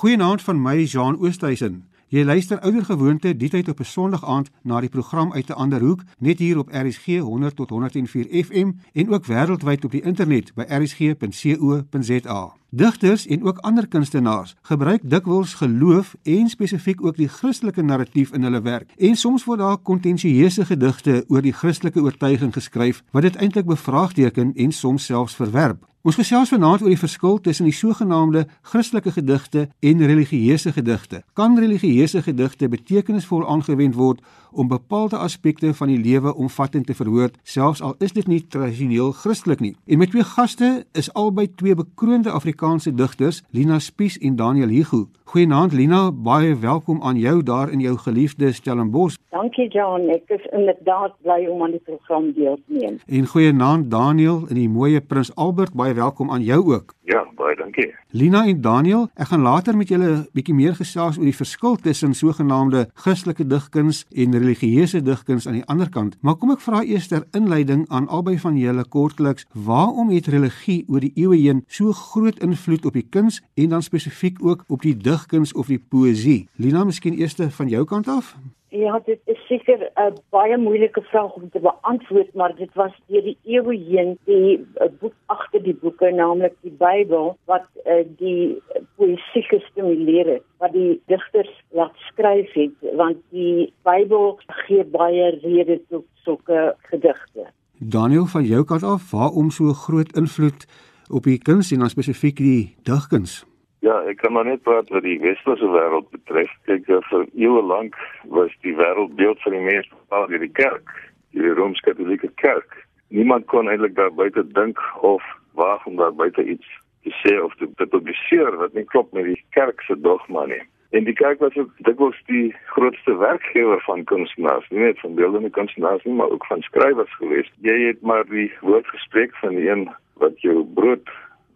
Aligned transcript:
Goeienaand 0.00 0.42
van 0.42 0.62
my 0.62 0.82
Jean 0.82 1.18
Oosthuizen. 1.20 1.84
Jy 2.08 2.22
luister 2.24 2.60
oudergewoonte 2.64 3.34
die 3.36 3.48
tyd 3.52 3.68
op 3.68 3.80
'n 3.80 3.84
Sondag 3.84 4.24
aand 4.24 4.48
na 4.62 4.80
die 4.80 4.88
program 4.88 5.32
uit 5.32 5.48
'n 5.48 5.52
ander 5.52 5.80
hoek, 5.80 6.02
net 6.18 6.38
hier 6.38 6.58
op 6.58 6.68
RSG 6.72 7.06
100 7.18 7.56
tot 7.56 7.70
104 7.70 8.44
FM 8.44 8.70
en 8.92 9.10
ook 9.10 9.26
wêreldwyd 9.26 9.84
op 9.84 9.90
die 9.90 10.02
internet 10.02 10.54
by 10.54 10.62
rsg.co.za. 10.62 12.52
Digters 12.70 13.26
en 13.26 13.42
ook 13.42 13.58
ander 13.58 13.88
kunstenaars 13.88 14.56
gebruik 14.62 15.10
dikwels 15.10 15.54
geloof 15.54 16.16
en 16.22 16.48
spesifiek 16.48 17.04
ook 17.04 17.16
die 17.16 17.28
Christelike 17.28 17.82
narratief 17.82 18.32
in 18.32 18.42
hulle 18.42 18.62
werk. 18.62 18.90
En 18.96 19.16
soms 19.16 19.44
word 19.44 19.58
daar 19.58 19.78
kontensieuse 19.78 20.64
gedigte 20.64 21.24
oor 21.28 21.42
die 21.42 21.52
Christelike 21.52 22.00
oortuiging 22.00 22.52
geskryf 22.52 23.02
wat 23.10 23.22
dit 23.22 23.36
eintlik 23.36 23.66
bevraagteken 23.66 24.52
en 24.54 24.72
soms 24.72 25.04
selfs 25.04 25.34
verwerp. 25.34 25.89
Ons 26.00 26.16
gesels 26.16 26.48
vanaand 26.48 26.80
oor 26.80 26.88
die 26.88 26.96
verskil 26.96 27.34
tussen 27.44 27.66
die 27.68 27.76
sogenaamde 27.76 28.46
Christelike 28.70 29.10
gedigte 29.12 29.66
en 29.84 30.00
religieuse 30.00 30.72
gedigte. 30.72 31.18
Kan 31.36 31.58
religieuse 31.60 32.22
gedigte 32.24 32.70
betekenisvol 32.72 33.44
aangewend 33.44 33.98
word 34.00 34.22
om 34.52 34.68
bepaalde 34.68 35.16
aspekte 35.16 35.74
van 35.74 35.88
die 35.88 35.98
lewe 35.98 36.34
omvattend 36.34 36.86
te 36.86 36.94
verwoord, 36.94 37.38
selfs 37.42 37.82
al 37.82 37.94
is 37.98 38.12
dit 38.12 38.26
nie 38.26 38.46
tradisioneel 38.46 39.12
Christelik 39.12 39.60
nie? 39.60 39.76
En 39.86 39.98
met 39.98 40.10
twee 40.10 40.24
gaste 40.24 40.84
is 40.92 41.12
albei 41.14 41.48
twee 41.54 41.74
bekroonde 41.74 42.30
Afrikaanse 42.30 42.94
digters, 42.94 43.42
Lina 43.50 43.78
Spies 43.78 44.18
en 44.18 44.36
Daniel 44.36 44.68
Hugo. 44.68 45.06
Goeienaand 45.30 45.72
Lina, 45.72 46.10
baie 46.10 46.56
welkom 46.58 47.02
aan 47.06 47.18
jou 47.18 47.42
daar 47.42 47.70
in 47.70 47.80
jou 47.80 47.96
geliefde 48.02 48.52
Stellenbosch. 48.52 49.14
Dankie 49.30 49.68
John, 49.70 50.08
ek 50.10 50.32
is 50.34 50.46
inderdaad 50.50 51.14
bly 51.22 51.44
om 51.46 51.62
aan 51.62 51.76
die 51.76 51.82
program 51.86 52.32
deel 52.34 52.56
te 52.56 52.78
neem. 52.80 52.96
En 53.06 53.28
goeienaand 53.30 53.90
Daniel 53.90 54.40
in 54.48 54.58
die 54.58 54.68
mooi 54.68 55.00
Prins 55.00 55.30
Albert, 55.34 55.76
baie 55.78 55.94
welkom 55.94 56.32
aan 56.34 56.42
jou 56.42 56.58
ook. 56.74 56.96
Ja, 57.06 57.22
baie 57.38 57.54
dankie. 57.56 57.88
Lina 58.10 58.42
en 58.46 58.60
Daniel, 58.60 59.06
ek 59.14 59.30
gaan 59.30 59.46
later 59.46 59.76
met 59.76 59.88
julle 59.88 60.10
'n 60.10 60.26
bietjie 60.34 60.54
meer 60.54 60.74
gesels 60.74 61.18
oor 61.18 61.30
die 61.30 61.40
verskil 61.42 61.76
tussen 61.76 62.14
sogenaamde 62.14 62.90
Christelike 62.94 63.46
digkuns 63.46 64.04
en 64.10 64.34
religieuse 64.40 65.02
digkuns 65.04 65.46
aan 65.46 65.58
die 65.60 65.66
ander 65.70 65.88
kant. 65.92 66.16
Maar 66.20 66.38
kom 66.40 66.54
ek 66.54 66.64
vra 66.64 66.82
eers 66.82 67.10
ter 67.12 67.26
inleiding 67.36 67.84
aan 67.88 68.08
albei 68.08 68.38
van 68.40 68.56
julle 68.58 68.84
kortliks, 68.88 69.46
waarom 69.52 70.10
het 70.14 70.30
religie 70.32 70.84
oor 70.88 71.04
die 71.04 71.12
eeue 71.14 71.38
heen 71.42 71.64
so 71.68 71.92
groot 71.92 72.40
invloed 72.44 72.88
op 72.88 72.96
die 72.96 73.06
kuns 73.06 73.42
en 73.54 73.74
dan 73.74 73.84
spesifiek 73.84 74.40
ook 74.44 74.64
op 74.68 74.82
die 74.86 74.96
digkuns 74.96 75.52
of 75.52 75.68
die 75.72 75.80
poësie? 75.80 76.48
Lina, 76.56 76.84
miskien 76.84 77.18
eers 77.20 77.36
van 77.60 77.68
jou 77.68 77.84
kant 77.84 78.08
af? 78.08 78.34
Ja, 78.70 79.00
dit 79.04 79.18
is 79.24 79.38
seker 79.46 79.90
'n 79.98 80.14
baie 80.30 80.56
moeilike 80.56 81.02
vraag 81.02 81.34
om 81.34 81.50
te 81.50 81.60
beantwoord, 81.60 82.34
maar 82.34 82.54
dit 82.54 82.74
was 82.74 82.92
deur 83.06 83.22
die 83.22 83.38
eeue 83.44 83.76
heen 83.76 84.18
die 84.24 84.58
uh, 84.58 84.86
boek 85.00 85.14
agter 85.26 85.62
die 85.62 85.74
boeke, 85.74 86.10
naamlik 86.10 86.54
die 86.60 86.76
Bybel, 86.78 87.36
wat 87.44 87.66
uh, 87.84 88.06
die 88.18 88.62
poësie 88.96 89.42
gestimuleer 89.42 90.26
het, 90.26 90.42
wat 90.58 90.72
die 90.72 91.02
digters 91.06 91.50
laat 91.68 91.96
skryf 91.96 92.52
het, 92.52 92.94
want 92.94 93.18
die 93.30 93.72
Bybel 93.82 94.38
gee 94.46 94.84
baie 94.84 95.30
rede 95.42 95.80
tot 95.88 96.06
sulke 96.14 96.76
gedigte. 96.78 97.50
Daniel 97.78 98.26
van 98.26 98.44
jou 98.44 98.64
kant 98.64 98.82
af, 98.82 99.10
waarom 99.10 99.50
so 99.50 99.72
groot 99.72 100.12
invloed 100.16 100.66
op 101.10 101.24
die 101.24 101.38
kuns 101.38 101.72
en 101.72 101.78
dan 101.78 101.90
spesifiek 101.90 102.36
die 102.36 102.76
digkuns? 102.82 103.49
Ja, 103.80 103.94
ek 104.04 104.18
kan 104.20 104.34
maar 104.36 104.44
net 104.44 104.60
praat 104.62 104.90
wat 104.92 105.06
die 105.08 105.16
westerse 105.22 105.68
wêreld 105.72 106.10
betref. 106.12 106.50
Kyk, 106.68 106.84
vir 107.08 107.22
eeue 107.32 107.62
lank 107.64 107.94
was 108.28 108.52
die 108.66 108.74
wêreldbeeld 108.76 109.40
van 109.40 109.56
die 109.56 109.62
mens 109.64 109.88
bepaal 109.88 110.26
deur 110.28 110.44
die 110.44 110.52
kerk, 110.58 110.92
die 111.32 111.54
Rooms-Katolieke 111.56 112.28
Kerk. 112.42 112.76
Niemand 113.08 113.48
kon 113.48 113.72
eintlik 113.72 113.96
daar 113.96 114.12
buite 114.12 114.44
dink 114.52 114.84
of 115.00 115.24
waag 115.56 115.88
om 115.88 115.96
daar 115.96 116.12
buite 116.12 116.44
iets 116.44 116.68
te 117.08 117.14
sê 117.22 117.34
of 117.40 117.56
te, 117.56 117.70
te 117.80 117.88
publiseer 117.88 118.60
wat 118.60 118.76
nie 118.76 118.84
klop 118.92 119.16
met 119.16 119.30
die 119.32 119.40
kerk 119.56 119.80
se 119.88 119.96
dogma 119.96 120.44
nie. 120.52 120.60
En 120.92 121.08
die 121.08 121.16
kerk 121.16 121.40
was 121.40 121.56
ook 121.56 121.72
dikwels 121.88 122.20
die 122.28 122.52
grootste 122.76 123.16
werkgewer 123.16 123.80
van 123.88 124.04
kunstenaars, 124.12 124.68
nie 124.68 124.90
net 124.90 125.00
van 125.00 125.16
beeldende 125.16 125.56
kunstenaars 125.56 126.04
nie, 126.04 126.18
maar 126.20 126.28
ook 126.28 126.44
van 126.52 126.60
skrywers 126.68 127.16
gewees. 127.16 127.48
Jy 127.64 127.80
het 127.86 128.04
maar 128.04 128.28
die 128.28 128.50
woord 128.60 128.92
gespreek 128.92 129.32
van 129.40 129.56
die 129.56 129.70
een 129.70 129.88
wat 130.20 130.36
jou 130.44 130.66
brood 130.76 131.08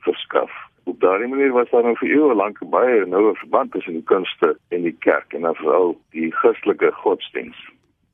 verskaf 0.09 0.64
op 0.85 1.01
daardie 1.01 1.29
manier 1.29 1.53
was 1.53 1.71
daar 1.71 1.83
nou 1.83 1.97
vir 2.01 2.09
eeue 2.09 2.35
lank 2.35 2.59
baie 2.71 3.07
noue 3.07 3.35
verband 3.35 3.73
tussen 3.73 3.97
die 3.99 4.09
kunste 4.11 4.57
en 4.69 4.83
die 4.83 4.97
kerk 5.07 5.33
en 5.33 5.49
dan 5.49 5.55
veral 5.55 5.97
die 6.17 6.31
Christelike 6.43 6.93
godsdiens. 7.05 7.57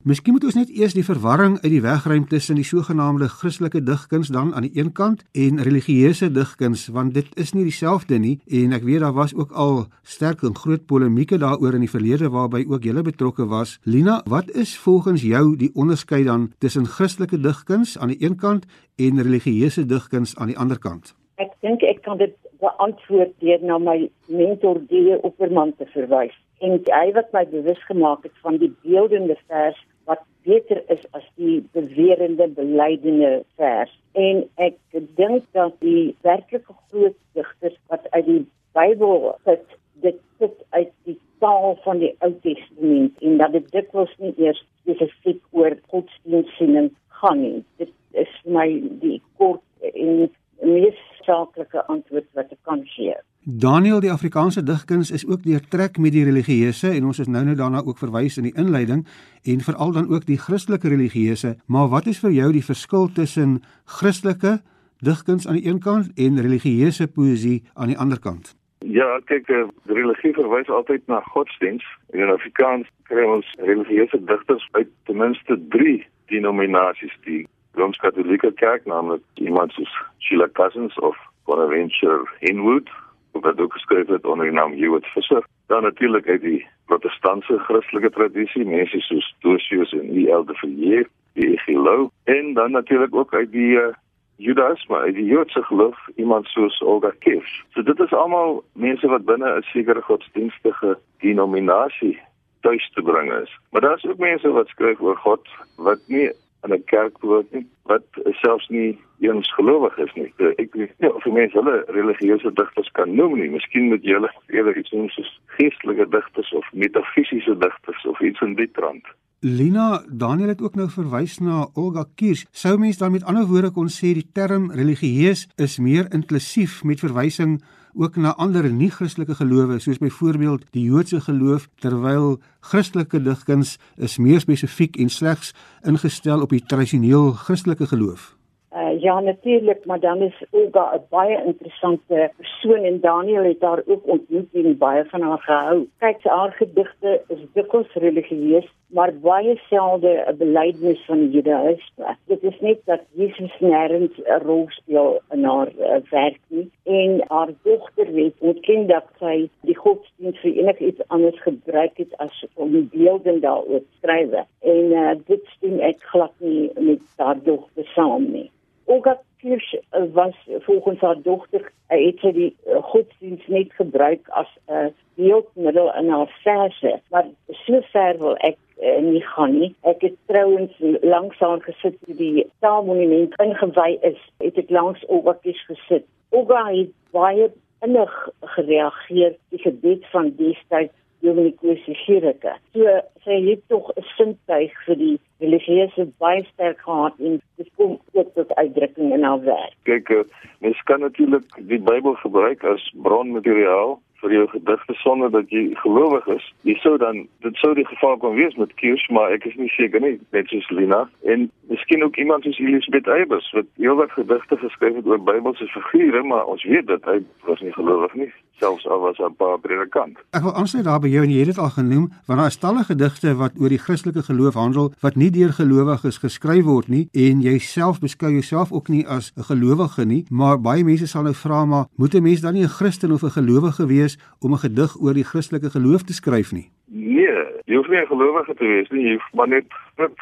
Miskien 0.01 0.33
moet 0.33 0.47
ons 0.49 0.55
net 0.57 0.69
eers 0.73 0.95
die 0.97 1.05
verwarring 1.05 1.59
uit 1.59 1.69
die 1.75 1.83
weg 1.83 2.07
ruim 2.09 2.23
tussen 2.25 2.57
die 2.57 2.65
sogenaamde 2.65 3.27
Christelike 3.29 3.83
digkuns 3.85 4.31
dan 4.33 4.49
aan 4.57 4.65
die 4.65 4.73
een 4.73 4.89
kant 4.97 5.21
en 5.37 5.61
religieuse 5.61 6.31
digkuns 6.33 6.87
want 6.95 7.13
dit 7.13 7.29
is 7.37 7.53
nie 7.53 7.67
dieselfde 7.67 8.17
nie 8.17 8.39
en 8.49 8.73
ek 8.73 8.87
weet 8.87 9.05
daar 9.05 9.13
was 9.13 9.35
ook 9.37 9.53
al 9.53 9.85
sterk 10.01 10.41
en 10.41 10.57
groot 10.57 10.87
polemieke 10.89 11.37
daaroor 11.37 11.77
in 11.77 11.85
die 11.85 11.93
verlede 11.93 12.33
waarby 12.33 12.65
ook 12.65 12.89
julle 12.89 13.05
betrokke 13.05 13.45
was. 13.45 13.77
Lina, 13.85 14.23
wat 14.25 14.49
is 14.49 14.73
volgens 14.73 15.21
jou 15.21 15.53
die 15.55 15.69
onderskeid 15.75 16.25
dan 16.25 16.49
tussen 16.57 16.89
Christelike 16.89 17.37
digkuns 17.37 17.99
aan 17.99 18.15
die 18.15 18.23
een 18.25 18.41
kant 18.41 18.65
en 18.97 19.21
religieuse 19.21 19.85
digkuns 19.85 20.33
aan 20.35 20.49
die 20.49 20.57
ander 20.57 20.81
kant? 20.81 21.13
Ek 21.39 21.53
dink 21.61 21.83
ek 21.83 22.01
kan 22.05 22.17
dit 22.17 22.35
beantwoord 22.61 23.33
deur 23.39 23.63
na 23.65 23.77
my 23.81 23.97
mentor 24.27 24.79
Die 24.91 25.15
Opperman 25.21 25.73
te 25.77 25.87
verwys. 25.93 26.35
En 26.61 26.77
hy 26.85 27.07
wat 27.15 27.31
my 27.33 27.45
bewus 27.49 27.81
gemaak 27.87 28.27
het 28.27 28.35
van 28.43 28.59
die 28.61 28.71
beeldende 28.83 29.37
vers 29.47 29.79
wat 30.09 30.21
beter 30.45 30.81
is 30.93 31.01
as 31.17 31.25
die 31.41 31.61
bewerende 31.73 32.47
belydende 32.57 33.31
vers. 33.57 33.93
En 34.13 34.43
ek 34.61 34.77
dink 35.17 35.45
dat 35.57 35.77
die 35.81 36.15
werklike 36.27 36.75
groot 36.89 37.17
digters 37.37 37.77
wat 37.93 38.07
uit 38.11 38.25
die 38.25 38.41
Bybel 38.77 39.33
het 39.43 39.65
dit 40.01 40.19
sit 40.39 40.55
uit 40.69 40.91
die 41.03 41.17
taal 41.43 41.75
van 41.83 41.99
die 41.99 42.13
Ou 42.25 42.31
Testament 42.45 43.17
en 43.25 43.37
dat 43.41 43.55
dit 43.57 43.67
dikwels 43.73 44.13
nie 44.21 44.33
eers 44.39 44.61
spesifiek 44.81 45.41
oor 45.51 45.75
godsdienstsiening 45.93 46.91
gaan 47.21 47.41
nie. 47.41 47.63
Dit 47.81 47.91
is 48.17 48.31
my 48.45 48.67
die 49.01 49.19
kort 49.41 49.63
en 49.93 50.29
mees 50.61 51.01
saaklike 51.25 51.85
antwoord 51.87 52.27
wat 52.37 52.51
ek 52.51 52.61
kan 52.67 52.81
gee. 52.85 53.15
Daniel, 53.41 53.99
die 53.99 54.11
Afrikaanse 54.11 54.63
digkuns 54.63 55.11
is 55.11 55.25
ook 55.25 55.41
deurtrek 55.43 55.97
met 55.97 56.13
die 56.13 56.25
religieuse 56.27 56.91
en 56.93 57.07
ons 57.09 57.19
is 57.19 57.27
nou 57.27 57.41
nou 57.45 57.55
daarna 57.57 57.81
ook 57.85 57.97
verwys 57.97 58.37
in 58.37 58.45
die 58.49 58.55
inleiding 58.55 59.05
en 59.49 59.65
veral 59.65 59.95
dan 59.97 60.09
ook 60.13 60.27
die 60.29 60.37
Christelike 60.37 60.91
religieuse, 60.93 61.55
maar 61.65 61.89
wat 61.89 62.05
is 62.05 62.21
vir 62.21 62.35
jou 62.37 62.51
die 62.53 62.65
verskil 62.65 63.09
tussen 63.17 63.63
Christelike 63.85 64.59
digkuns 65.01 65.47
aan 65.47 65.57
die 65.57 65.65
een 65.65 65.81
kant 65.81 66.13
en 66.15 66.41
religieuse 66.41 67.07
poësie 67.07 67.63
aan 67.73 67.89
die 67.89 67.97
ander 67.97 68.19
kant? 68.19 68.53
Ja, 68.85 69.19
kyk, 69.25 69.45
die 69.47 69.55
eh, 69.55 69.69
religie 69.85 70.33
verwys 70.33 70.69
altyd 70.69 71.05
na 71.07 71.19
godsdiens. 71.33 71.85
In 72.17 72.29
Afrikaans 72.33 72.89
kry 73.09 73.25
ons 73.29 73.49
religieuse 73.61 74.17
digters 74.25 74.67
uit 74.71 74.89
ten 75.05 75.17
minste 75.17 75.57
3 75.69 75.99
denominasies, 76.33 77.13
die 77.25 77.43
Rooms-Katolieke 77.73 78.51
Kerk, 78.53 78.85
naamlik 78.85 79.21
iemand 79.33 79.71
soos 79.71 79.93
Sheila 80.19 80.47
Cousins 80.53 80.99
of 80.99 81.17
Bonaventure 81.45 82.27
Henwood, 82.39 82.89
wat 83.31 83.59
ook 83.59 83.73
geskryf 83.73 84.07
het 84.07 84.25
onder 84.25 84.45
die 84.45 84.53
naam 84.53 84.73
Hewitt 84.73 85.05
Visser. 85.05 85.43
Dan 85.67 85.83
natuurlik 85.83 86.27
uit 86.27 86.41
die 86.41 86.67
protestantse 86.85 87.57
Christelike 87.57 88.09
tradisie, 88.09 88.65
mense 88.65 88.99
soos 88.99 89.35
Dosius 89.39 89.91
en 89.91 90.09
E.L. 90.17 90.45
de 90.45 90.53
Villiers, 90.53 91.07
die 91.33 91.57
Gilo, 91.57 92.11
en 92.23 92.53
dan 92.53 92.71
natuurlik 92.71 93.15
ook 93.15 93.33
uit 93.33 93.51
die 93.51 93.71
uh, 93.79 93.93
Judaïsme, 94.35 94.97
uit 94.97 95.15
die 95.15 95.25
Joodse 95.25 95.63
geloof, 95.63 96.07
iemand 96.15 96.47
soos 96.47 96.81
Olga 96.81 97.11
Kiefs. 97.19 97.63
So 97.73 97.83
dit 97.83 97.99
is 97.99 98.13
almal 98.13 98.63
mense 98.73 99.07
wat 99.07 99.25
binne 99.25 99.57
'n 99.57 99.61
sekere 99.61 100.01
godsdienstige 100.01 100.97
denominasie 101.19 102.19
tuis 102.61 102.89
te 102.93 103.01
bring 103.01 103.31
is. 103.33 103.59
Maar 103.69 103.81
daar's 103.81 104.05
ook 104.05 104.17
mense 104.17 104.51
wat 104.51 104.67
skryf 104.67 104.99
oor 104.99 105.17
God 105.17 105.47
wat 105.75 105.99
nie 106.07 106.31
in 106.63 106.73
'n 106.73 106.83
kerk 106.85 107.19
behoort 107.19 107.51
nie 107.51 107.65
wat 107.83 108.05
selfs 108.41 108.67
nie 108.69 108.99
eens 109.19 109.53
gelowig 109.53 109.97
is 109.97 110.13
nie. 110.13 110.33
Eh, 110.37 110.53
ek 110.63 110.73
weet 110.73 110.93
nie 110.99 111.13
of 111.13 111.25
mense 111.25 111.57
hulle 111.57 111.83
religieuse 111.87 112.53
digters 112.53 112.91
kan 112.91 113.15
noem 113.15 113.39
nie. 113.39 113.49
Miskien 113.49 113.89
moet 113.89 114.03
jy 114.03 114.13
hulle 114.13 114.31
eerder 114.47 114.77
iets 114.77 114.91
noem 114.91 115.09
soos 115.09 115.39
geestelike 115.57 116.09
digters 116.09 116.53
of 116.53 116.65
metafisiese 116.73 117.57
digters 117.57 118.05
of 118.05 118.21
iets 118.21 118.41
in 118.41 118.55
die 118.55 118.71
trant. 118.71 119.05
Lina 119.43 120.03
Daniel 120.07 120.47
het 120.47 120.61
ook 120.61 120.75
nou 120.75 120.89
verwys 120.89 121.39
na 121.39 121.67
Olga 121.73 122.05
Kiers. 122.15 122.45
Sou 122.51 122.77
mens 122.77 122.97
dan 122.97 123.11
met 123.11 123.23
ander 123.25 123.47
woorde 123.49 123.71
kon 123.71 123.89
sê 123.89 124.13
die 124.13 124.27
term 124.33 124.71
religieus 124.71 125.47
is 125.57 125.79
meer 125.79 126.05
inklusief 126.13 126.83
met 126.83 126.99
verwysing 126.99 127.61
ook 127.93 128.15
na 128.15 128.35
ander 128.35 128.71
nie-Christelike 128.71 129.35
gelowe 129.35 129.79
soos 129.79 129.97
byvoorbeeld 129.97 130.65
die 130.71 130.83
Joodse 130.89 131.21
geloof 131.21 131.67
terwyl 131.83 132.39
Christelike 132.59 133.21
digkuns 133.21 133.77
is 133.97 134.17
meer 134.17 134.39
spesifiek 134.39 134.97
en 134.97 135.09
slegs 135.09 135.53
ingestel 135.87 136.41
op 136.41 136.49
die 136.49 136.63
tradisioneel 136.65 137.31
Christelike 137.31 137.87
geloof. 137.87 138.35
Uh, 138.71 138.90
ja 138.99 139.19
natuurlik, 139.19 139.85
maar 139.85 139.99
dan 139.99 140.21
is 140.21 140.43
Olga 140.49 140.95
'n 140.95 141.05
baie 141.09 141.43
interessante 141.45 142.31
persoon 142.37 142.83
en 142.83 142.99
Daniel 142.99 143.43
het 143.43 143.61
haar 143.61 143.81
ook 143.85 144.07
ontmoet 144.07 144.53
en 144.53 144.77
baie 144.77 145.05
van 145.05 145.21
haar 145.21 145.39
gehou. 145.39 145.87
Kyk, 145.97 146.23
haar 146.23 146.51
gedigte 146.51 147.21
is 147.27 147.39
dikwels 147.53 147.93
religieus, 147.93 148.67
maar 148.87 149.13
baie 149.21 149.59
selde 149.69 150.23
'n 150.27 150.37
belydenis 150.37 151.05
van 151.05 151.29
Judaïsme. 151.29 152.15
Dit 152.25 152.43
is 152.43 152.59
net 152.59 152.79
dat 152.85 153.01
Jesus 153.11 153.55
nêrens 153.59 154.15
'n 154.17 154.41
rol 154.45 154.65
speel 154.69 155.21
in 155.31 155.43
haar 155.43 155.71
uh, 155.79 155.95
werk 156.09 156.39
nie 156.47 156.71
en 156.83 157.23
haar 157.27 157.49
dogter 157.63 158.13
weet 158.13 158.35
ontken 158.39 158.87
dat 158.87 159.05
sy 159.19 159.49
die 159.61 159.77
godsdienst 159.77 160.39
vir 160.39 160.51
enigiets 160.51 161.07
anders 161.07 161.41
gebruik 161.41 161.97
het 161.97 162.17
as 162.17 162.45
om 162.53 162.89
beelde 162.91 163.39
daaroor 163.39 163.79
te 163.79 163.95
skryf. 163.97 164.29
En 164.59 164.85
uh, 164.91 165.11
dit 165.25 165.45
stem 165.45 165.79
ek 165.79 166.01
glad 166.01 166.33
nie 166.37 166.71
met 166.79 166.99
haar 167.17 167.43
dogter 167.43 167.85
saam 167.85 168.31
nie. 168.31 168.51
Olga 168.85 169.19
Kirsch 169.39 169.73
uh, 169.73 170.05
was 170.13 170.35
volgens 170.59 170.99
haar 170.99 171.21
dogter 171.21 171.61
uh, 171.61 172.05
het 172.05 172.19
sy 172.19 172.31
die 172.35 172.49
uh, 172.67 172.81
godsdienst 172.93 173.47
net 173.47 173.73
gebruik 173.77 174.27
as 174.29 174.49
'n 174.67 174.73
uh, 174.73 174.89
beeldmiddel 175.15 175.93
in 175.99 176.09
haar 176.09 176.31
verse, 176.43 176.99
maar 177.09 177.27
so 177.65 177.81
ver 177.91 178.17
wil 178.17 178.35
ek 178.35 178.57
uh, 178.81 178.97
nie 179.01 179.23
gaan 179.33 179.59
nie. 179.59 179.75
Ek 179.81 180.01
het 180.01 180.15
trouens 180.25 180.73
langs 181.01 181.39
haar 181.39 181.61
gesit 181.61 181.97
toe 182.05 182.15
die 182.15 182.47
taalmonument 182.59 183.35
ingewy 183.41 183.97
is. 184.01 184.21
Het 184.37 184.57
ek 184.57 184.69
langs 184.69 185.05
Olga 185.07 185.33
Kirsch 185.41 185.65
gesit. 185.69 186.05
Olga 186.29 186.65
het 186.71 186.93
baie 187.11 187.51
innig 187.81 188.13
gereageer 188.55 189.35
die 189.49 189.61
gebed 189.61 190.05
van 190.13 190.33
destyds 190.37 190.93
Dominikus 191.21 191.83
Gericke. 192.05 192.53
So 192.73 192.99
sy 193.23 193.37
het 193.49 193.61
tog 193.67 193.91
'n 193.95 194.03
sintuig 194.17 194.73
vir 194.85 194.95
die 194.95 195.17
religieuse 195.39 196.05
baie 196.17 196.43
sterk 196.53 196.79
gehad 196.81 197.13
en 197.19 197.41
dit 197.57 197.69
kom 197.75 197.99
ook 198.13 198.33
tot 198.33 198.55
uitdrukking 198.55 199.13
in 199.13 199.23
haar 199.23 199.43
werk. 199.43 199.75
Kyk, 199.83 200.09
eh, 200.09 200.23
mens 200.59 200.81
kan 200.83 200.99
natuurlik 200.99 201.45
die 201.57 201.79
Bybel 201.79 202.13
gebruik 202.13 202.63
as 202.63 202.93
bronmateriaal 203.01 203.99
vir 204.21 204.33
jou 204.37 204.47
gedigte 204.53 204.93
sonder 205.01 205.31
dat 205.31 205.49
jy 205.49 205.63
gelowig 205.83 206.27
is. 206.35 206.45
Jy 206.67 206.75
sou 206.83 206.97
dan 206.97 207.25
dit 207.45 207.55
sou 207.61 207.73
die 207.77 207.87
geval 207.87 208.17
kon 208.17 208.35
wees 208.35 208.55
met 208.55 208.73
Kirsch, 208.81 209.09
maar 209.09 209.33
ek 209.35 209.45
is 209.49 209.57
nie 209.59 209.71
seker 209.77 210.03
nie, 210.03 210.19
net 210.35 210.47
soos 210.53 210.69
Lina 210.69 211.03
en 211.33 211.49
miskien 211.73 212.03
ook 212.03 212.17
iemand 212.21 212.43
soos 212.43 212.59
Elisabeth 212.59 213.07
Eybers 213.07 213.49
wat 213.57 213.67
heelwat 213.81 214.11
gedigte 214.17 214.57
geskryf 214.63 214.95
het 214.95 215.09
oor 215.09 215.23
Bybelse 215.31 215.67
figure, 215.73 216.23
maar 216.23 216.45
ons 216.45 216.63
weet 216.63 216.87
dat 216.87 217.05
hy 217.09 217.19
was 217.49 217.61
nie 217.65 217.75
gelowig 217.77 218.15
nie 218.23 218.31
selfs 218.61 218.87
al 218.87 218.99
was 218.99 219.17
'n 219.17 219.35
paar 219.41 219.59
predikant. 219.59 220.15
Ek 220.37 220.43
wil 220.45 220.53
aansluit 220.53 220.85
daar 220.85 220.99
by 220.99 221.07
jou 221.07 221.23
en 221.23 221.31
jy 221.31 221.37
het 221.37 221.51
dit 221.53 221.57
al 221.57 221.69
genoem, 221.69 222.05
want 222.25 222.39
daar 222.39 222.51
is 222.53 222.57
talle 222.57 222.83
gedigte 222.83 223.35
wat 223.35 223.53
oor 223.59 223.69
die 223.69 223.83
Christelike 223.85 224.23
geloof 224.23 224.53
handel 224.53 224.93
wat 224.99 225.15
nie 225.15 225.31
deur 225.31 225.53
gelowiges 225.53 226.17
geskryf 226.17 226.63
word 226.63 226.87
nie 226.87 227.07
en 227.11 227.41
jy 227.41 227.57
self 227.59 227.99
beskou 227.99 228.31
jouself 228.31 228.71
ook 228.71 228.87
nie 228.87 229.07
as 229.07 229.31
'n 229.37 229.43
gelowige 229.51 230.05
nie, 230.05 230.25
maar 230.29 230.61
baie 230.61 230.83
mense 230.83 231.07
sal 231.07 231.23
nou 231.23 231.33
vra 231.33 231.65
maar 231.65 231.85
moet 231.97 232.13
'n 232.15 232.23
mens 232.23 232.41
dan 232.41 232.53
nie 232.53 232.63
'n 232.63 232.75
Christen 232.77 233.11
of 233.11 233.23
'n 233.23 233.29
gelowige 233.39 233.85
wees 233.87 234.10
om 234.39 234.51
'n 234.53 234.63
gedig 234.65 234.95
oor 235.01 235.13
die 235.13 235.29
Christelike 235.31 235.69
geloof 235.69 236.03
te 236.03 236.13
skryf 236.13 236.51
nie? 236.51 236.71
Nee, 236.85 237.45
jy 237.65 237.75
hoef 237.75 237.87
nie 237.87 238.01
'n 238.01 238.13
gelowige 238.13 238.53
te 238.55 238.65
wees 238.65 238.89
nie, 238.89 239.03
jy 239.03 239.13
hoef 239.13 239.33
maar 239.33 239.47
net 239.47 239.67
net 239.97 240.15